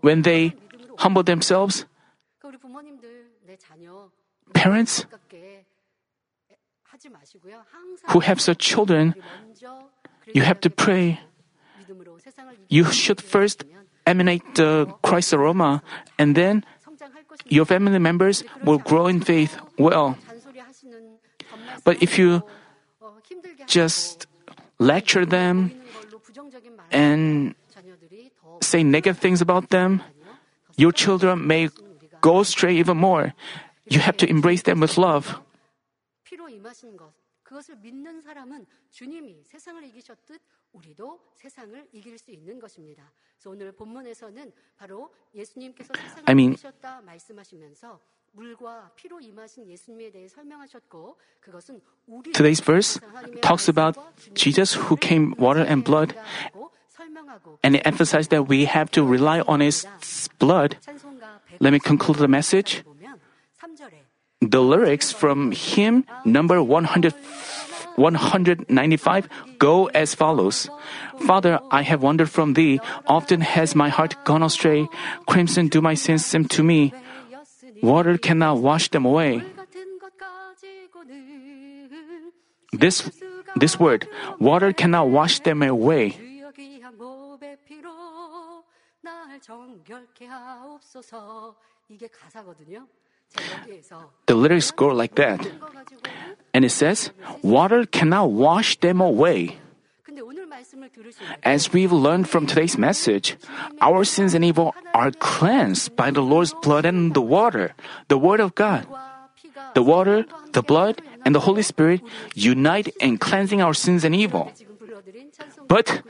[0.01, 0.55] when they
[0.99, 1.87] humble themselves,
[4.55, 5.07] parents
[8.09, 9.15] who have such children,
[10.33, 11.21] you have to pray.
[12.69, 13.65] You should first
[14.07, 15.83] emanate the Christ aroma,
[16.19, 16.65] and then
[17.47, 20.17] your family members will grow in faith well.
[21.85, 22.43] But if you
[23.67, 24.27] just
[24.79, 25.73] lecture them
[26.91, 27.55] and
[28.61, 30.03] say negative things about them,
[30.77, 31.69] your children may
[32.21, 33.35] go astray even more
[33.87, 35.41] you have to embrace them with love.
[46.27, 46.57] I mean,
[52.33, 52.99] Today's verse
[53.43, 53.99] talks about
[54.33, 56.15] Jesus who came water and blood
[57.63, 59.87] and it emphasized that we have to rely on his
[60.39, 60.79] blood.
[61.61, 62.85] Let me conclude the message.
[64.41, 67.15] The lyrics from hymn number 100,
[67.95, 70.69] 195 go as follows.
[71.27, 72.81] Father, I have wandered from thee.
[73.07, 74.89] Often has my heart gone astray.
[75.27, 76.93] Crimson do my sins seem to me.
[77.83, 79.43] Water cannot wash them away.
[82.73, 83.09] This,
[83.55, 84.09] this word,
[84.41, 86.19] water cannot wash them away.
[94.27, 95.41] The lyrics go like that.
[96.55, 97.11] And it says,
[97.43, 99.59] water cannot wash them away.
[101.43, 103.37] As we've learned from today's message,
[103.81, 107.75] our sins and evil are cleansed by the Lord's blood and the water,
[108.09, 108.87] the Word of God.
[109.75, 112.03] The water, the blood, and the Holy Spirit
[112.35, 114.53] unite in cleansing our sins and evil.
[115.69, 116.03] But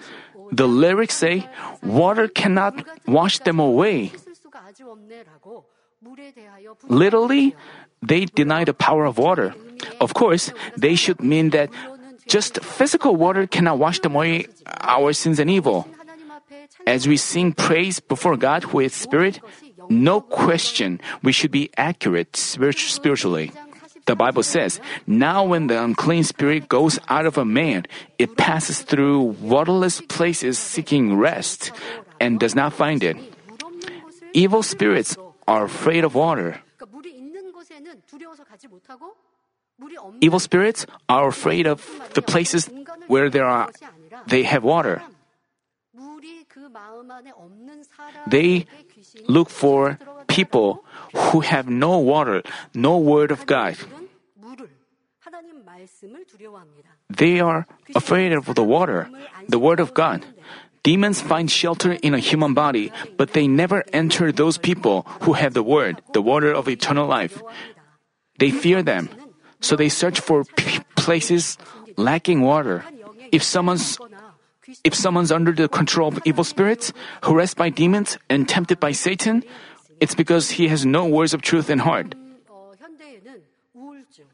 [0.50, 1.48] the lyrics say,
[1.82, 4.12] water cannot wash them away.
[6.88, 7.55] Literally,
[8.03, 9.55] they deny the power of water.
[10.00, 11.70] Of course, they should mean that
[12.26, 14.46] just physical water cannot wash away
[14.80, 15.88] our sins and evil.
[16.86, 19.40] As we sing praise before God is Spirit,
[19.88, 23.53] no question we should be accurate spiritually.
[24.07, 27.86] The Bible says, Now when the unclean spirit goes out of a man,
[28.18, 31.70] it passes through waterless places seeking rest
[32.18, 33.16] and does not find it.
[34.34, 35.16] Evil spirits
[35.47, 36.61] are afraid of water.
[40.20, 41.82] Evil spirits are afraid of
[42.14, 42.70] the places
[43.09, 43.70] where there are
[44.26, 45.03] they have water.
[48.26, 48.66] They
[49.28, 50.84] look for people
[51.14, 52.43] who have no water,
[52.74, 53.76] no word of God.
[57.11, 59.09] They are afraid of the water,
[59.49, 60.24] the word of God.
[60.83, 65.55] Demons find shelter in a human body, but they never enter those people who have
[65.55, 67.41] the word, the water of eternal life.
[68.39, 69.09] They fear them,
[69.61, 71.57] so they search for p- places
[71.97, 72.85] lacking water.
[73.30, 73.99] If someone's
[74.85, 79.45] if someone's under the control of evil spirits, harassed by demons, and tempted by Satan,
[80.01, 82.14] it's because he has no words of truth in heart.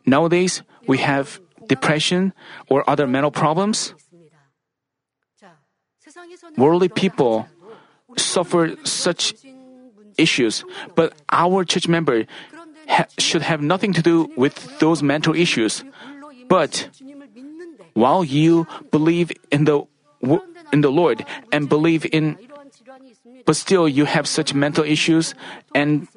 [0.06, 2.32] Nowadays, we have depression
[2.68, 3.94] or other mental problems.
[6.56, 7.46] Worldly people
[8.16, 9.34] suffer such
[10.16, 10.64] issues,
[10.94, 12.26] but our church member
[12.88, 15.84] ha- should have nothing to do with those mental issues.
[16.48, 16.88] But
[17.94, 19.86] while you believe in the
[20.72, 22.36] in the Lord and believe in
[23.46, 25.34] but still you have such mental issues
[25.74, 26.08] and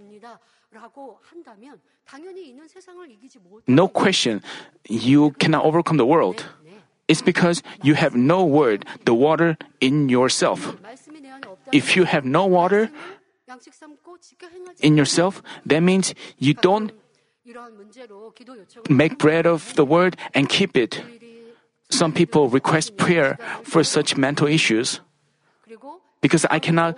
[3.67, 4.41] no question
[4.89, 6.45] you cannot overcome the world.
[7.11, 10.79] It's because you have no word, the water in yourself.
[11.75, 12.87] If you have no water
[14.79, 16.95] in yourself, that means you don't
[18.87, 21.03] make bread of the word and keep it.
[21.89, 25.01] Some people request prayer for such mental issues.
[26.21, 26.95] Because I cannot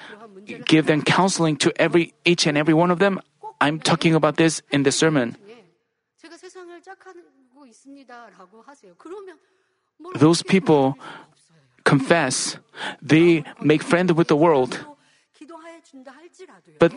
[0.70, 3.18] give them counseling to every each and every one of them,
[3.60, 5.38] I'm talking about this in the sermon.
[10.16, 10.98] Those people
[11.84, 12.58] confess,
[13.02, 14.86] they make friends with the world.
[16.80, 16.94] But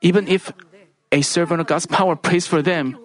[0.00, 0.52] even if
[1.12, 2.98] a servant of God's power prays for them,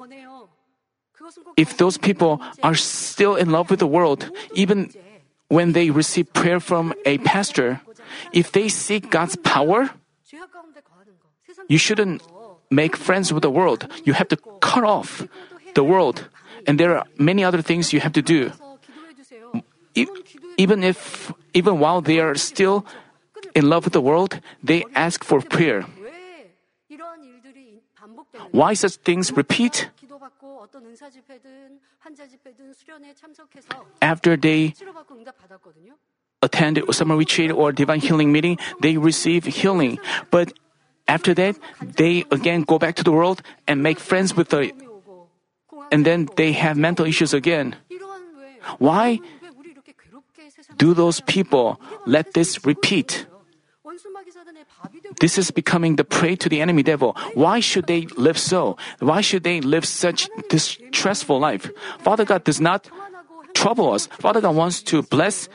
[1.57, 4.91] if those people are still in love with the world, even
[5.47, 7.81] when they receive prayer from a pastor,
[8.33, 9.89] if they seek God's power,
[11.67, 12.21] you shouldn't
[12.71, 13.87] make friends with the world.
[14.05, 15.25] You have to cut off
[15.75, 16.29] the world.
[16.67, 18.51] And there are many other things you have to do.
[20.57, 22.85] Even if, even while they are still
[23.55, 25.85] in love with the world, they ask for prayer.
[28.51, 29.89] Why such things repeat?
[34.01, 34.73] After they
[36.41, 39.99] attend a summer retreat or divine healing meeting, they receive healing.
[40.31, 40.53] But
[41.07, 44.71] after that, they again go back to the world and make friends with the
[45.91, 47.75] and then they have mental issues again.
[48.77, 49.19] Why
[50.79, 53.27] do those people let this repeat?
[55.19, 57.15] This is becoming the prey to the enemy devil.
[57.35, 58.79] Why should they live so?
[59.03, 61.69] Why should they live such distressful life?
[61.99, 62.87] Father God does not
[63.53, 64.07] trouble us.
[64.07, 65.49] Father God wants to bless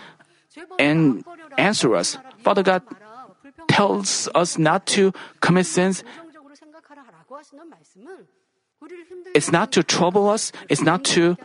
[0.78, 1.24] and
[1.56, 2.18] answer us.
[2.44, 2.82] Father God
[3.68, 6.04] tells us not to commit sins
[9.34, 11.36] It's not to trouble us, it's not to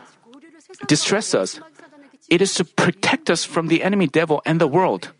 [0.86, 1.60] distress us.
[2.30, 5.10] It is to protect us from the enemy devil and the world.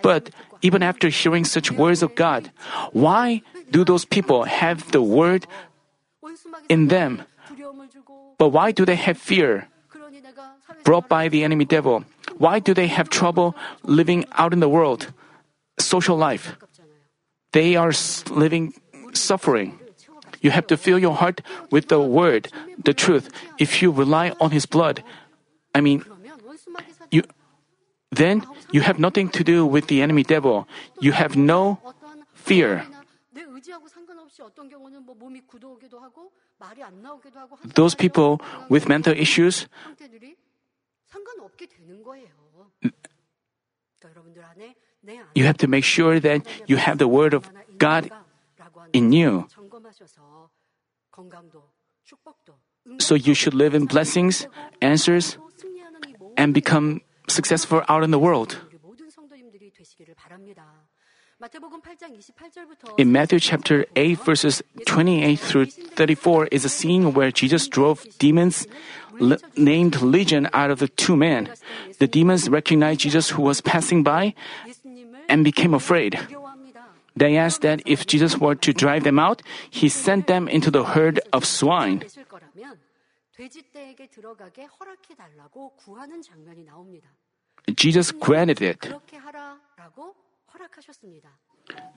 [0.00, 0.30] But
[0.62, 2.50] even after hearing such words of God,
[2.92, 5.46] why do those people have the word
[6.68, 7.22] in them?
[8.38, 9.66] But why do they have fear
[10.84, 12.04] brought by the enemy devil?
[12.38, 15.10] Why do they have trouble living out in the world,
[15.78, 16.54] social life?
[17.52, 17.92] They are
[18.30, 18.74] living
[19.12, 19.78] suffering.
[20.40, 23.30] You have to fill your heart with the word, the truth.
[23.58, 25.02] If you rely on his blood,
[25.74, 26.04] I mean,
[28.10, 28.42] then
[28.72, 30.66] you have nothing to do with the enemy devil.
[31.00, 31.78] You have no
[32.34, 32.84] fear.
[37.74, 39.68] Those people with mental issues,
[45.34, 48.10] you have to make sure that you have the word of God
[48.92, 49.46] in you.
[52.98, 54.46] So you should live in blessings,
[54.80, 55.38] answers,
[56.36, 58.58] and become successful out in the world.
[62.98, 68.66] In Matthew chapter 8, verses 28 through 34 is a scene where Jesus drove demons
[69.20, 71.48] l- named Legion out of the two men.
[72.00, 74.34] The demons recognized Jesus who was passing by
[75.28, 76.18] and became afraid.
[77.16, 80.84] They asked that if Jesus were to drive them out, he sent them into the
[80.84, 82.02] herd of swine.
[87.76, 88.88] Jesus granted it.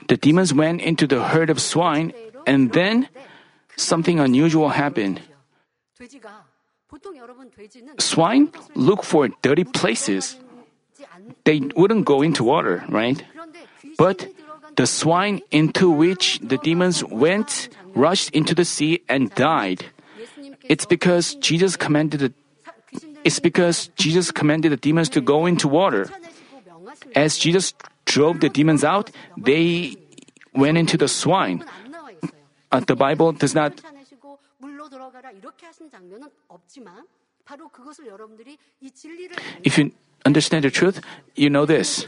[0.07, 2.13] The demons went into the herd of swine,
[2.45, 3.07] and then
[3.75, 5.21] something unusual happened.
[7.99, 10.37] Swine look for dirty places.
[11.45, 13.23] They wouldn't go into water, right?
[13.97, 14.27] But
[14.75, 19.85] the swine into which the demons went rushed into the sea and died.
[20.71, 22.31] It's because Jesus commanded the
[23.27, 26.07] it's because Jesus commanded the demons to go into water.
[27.13, 29.99] As Jesus drove the demons out, they
[30.55, 31.63] went into the swine.
[32.71, 33.83] Uh, the Bible does not
[39.63, 39.91] if you
[40.25, 41.01] understand the truth,
[41.35, 42.07] you know this.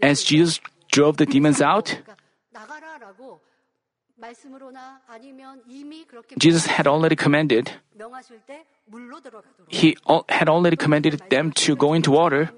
[0.00, 0.60] As Jesus
[0.92, 1.98] drove the demons out,
[6.38, 7.72] Jesus had already commanded.
[9.68, 9.96] He
[10.28, 12.50] had already commanded them to go into water.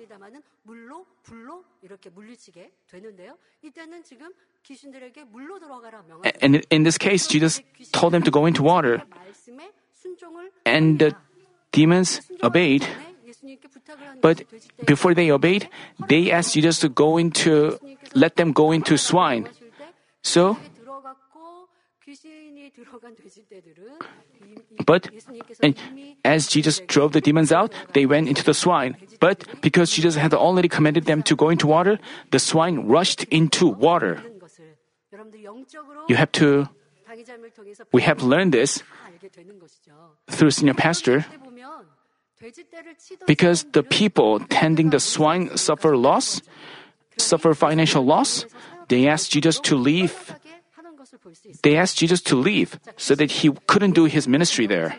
[6.40, 7.60] And in this case, Jesus
[7.92, 9.02] told them to go into water.
[10.64, 11.14] And the
[11.72, 12.86] demons obeyed.
[14.20, 14.44] But
[14.86, 15.68] before they obeyed,
[16.08, 17.78] they asked Jesus to go into,
[18.14, 19.48] let them go into swine.
[20.22, 20.56] So,
[24.86, 25.10] but
[26.24, 28.96] as Jesus drove the demons out, they went into the swine.
[29.20, 31.98] But because Jesus had already commanded them to go into water,
[32.30, 34.22] the swine rushed into water.
[36.08, 36.68] You have to,
[37.92, 38.82] we have learned this
[40.30, 41.24] through senior pastor.
[43.26, 46.42] Because the people tending the swine suffer loss,
[47.16, 48.46] suffer financial loss,
[48.88, 50.34] they asked Jesus to leave.
[51.62, 54.96] They asked Jesus to leave so that he couldn't do his ministry there.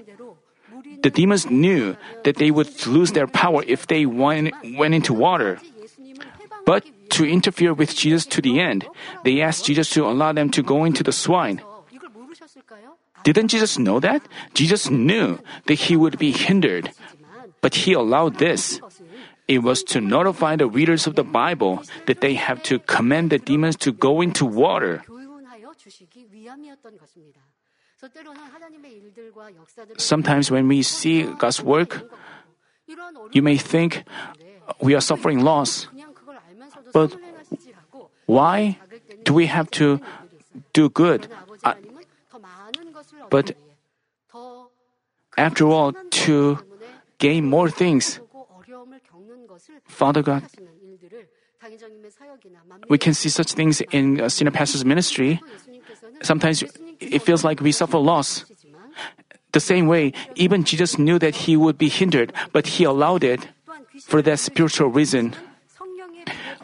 [1.02, 5.60] The demons knew that they would lose their power if they went, went into water.
[6.66, 6.88] But
[7.20, 8.88] to interfere with Jesus to the end,
[9.24, 11.62] they asked Jesus to allow them to go into the swine.
[13.24, 14.22] Didn't Jesus know that?
[14.54, 16.92] Jesus knew that he would be hindered,
[17.62, 18.80] but he allowed this.
[19.48, 23.40] It was to notify the readers of the Bible that they have to command the
[23.40, 25.04] demons to go into water.
[29.98, 32.04] Sometimes when we see God's work,
[33.32, 34.04] you may think
[34.82, 35.88] we are suffering loss.
[36.94, 37.16] But
[38.26, 38.78] why
[39.24, 40.00] do we have to
[40.74, 41.28] do good?
[41.64, 41.74] Uh,
[43.30, 43.56] but
[45.38, 46.60] after all, to
[47.20, 48.20] gain more things,
[49.86, 50.44] Father God,
[52.90, 55.40] we can see such things in uh, senior pastor's ministry.
[56.24, 56.64] Sometimes
[57.00, 58.46] it feels like we suffer loss.
[59.52, 63.48] The same way, even Jesus knew that he would be hindered, but he allowed it
[64.02, 65.36] for that spiritual reason.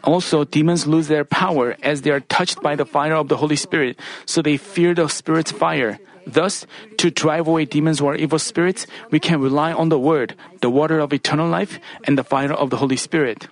[0.02, 3.54] Also, demons lose their power as they are touched by the fire of the Holy
[3.54, 6.00] Spirit, so they fear the Spirit's fire.
[6.26, 6.66] Thus,
[6.98, 10.98] to drive away demons or evil spirits, we can rely on the Word, the water
[10.98, 13.48] of eternal life, and the fire of the Holy Spirit.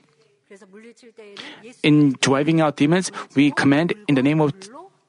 [1.83, 4.53] In driving out demons, we command in the name of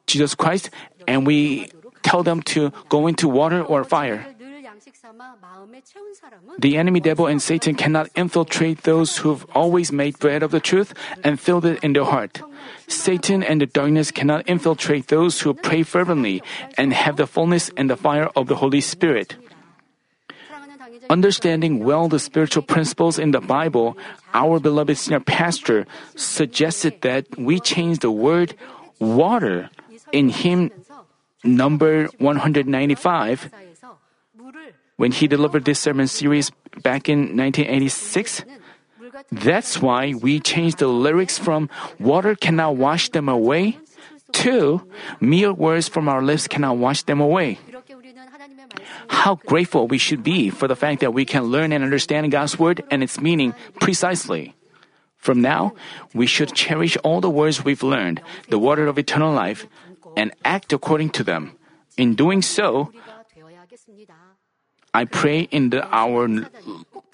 [0.07, 0.69] Jesus Christ
[1.09, 1.73] and we
[2.05, 4.23] tell them to go into water or fire.
[6.59, 10.93] The enemy devil and Satan cannot infiltrate those who've always made bread of the truth
[11.23, 12.41] and filled it in their heart.
[12.87, 16.43] Satan and the darkness cannot infiltrate those who pray fervently
[16.77, 19.35] and have the fullness and the fire of the Holy Spirit.
[21.09, 23.97] Understanding well the spiritual principles in the Bible,
[24.33, 28.53] our beloved senior pastor suggested that we change the word
[28.99, 29.69] water
[30.11, 30.69] in hymn
[31.43, 33.51] number 195
[34.97, 36.51] when he delivered this sermon series
[36.83, 38.43] back in 1986.
[39.31, 41.69] That's why we changed the lyrics from
[41.99, 43.79] water cannot wash them away
[44.43, 44.83] to
[45.19, 47.59] mere words from our lips cannot wash them away.
[49.09, 52.59] How grateful we should be for the fact that we can learn and understand God's
[52.59, 54.55] word and its meaning precisely.
[55.17, 55.73] From now,
[56.13, 59.67] we should cherish all the words we've learned, the water of eternal life,
[60.16, 61.56] and act according to them.
[61.96, 62.90] In doing so,
[64.92, 66.28] I pray in the hour.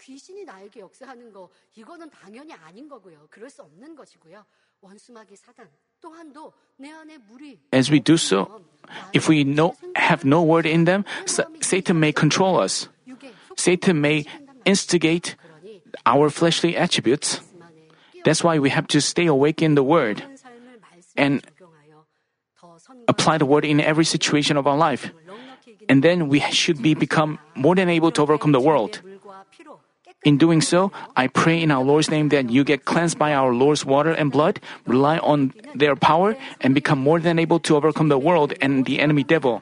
[0.00, 3.28] 귀신이 나에게 역사하는 거 이거는 당연히 아닌 거고요.
[3.30, 4.44] 그럴 수 없는 것이고요.
[4.80, 5.68] 원수마귀 사단
[6.00, 8.62] 또한도 내 안에 물이 As we do so,
[9.14, 11.04] if we no, have no word in them,
[11.60, 12.88] Satan may control us.
[13.56, 14.24] Satan may
[14.64, 15.36] instigate
[16.06, 17.40] our fleshly attributes.
[18.24, 20.24] That's why we have to stay awake in the word
[21.16, 21.42] and
[23.07, 25.11] apply the word in every situation of our life
[25.89, 29.01] and then we should be become more than able to overcome the world.
[30.23, 33.53] In doing so, I pray in our Lord's name that you get cleansed by our
[33.53, 38.09] Lord's water and blood, rely on their power, and become more than able to overcome
[38.09, 39.61] the world and the enemy devil.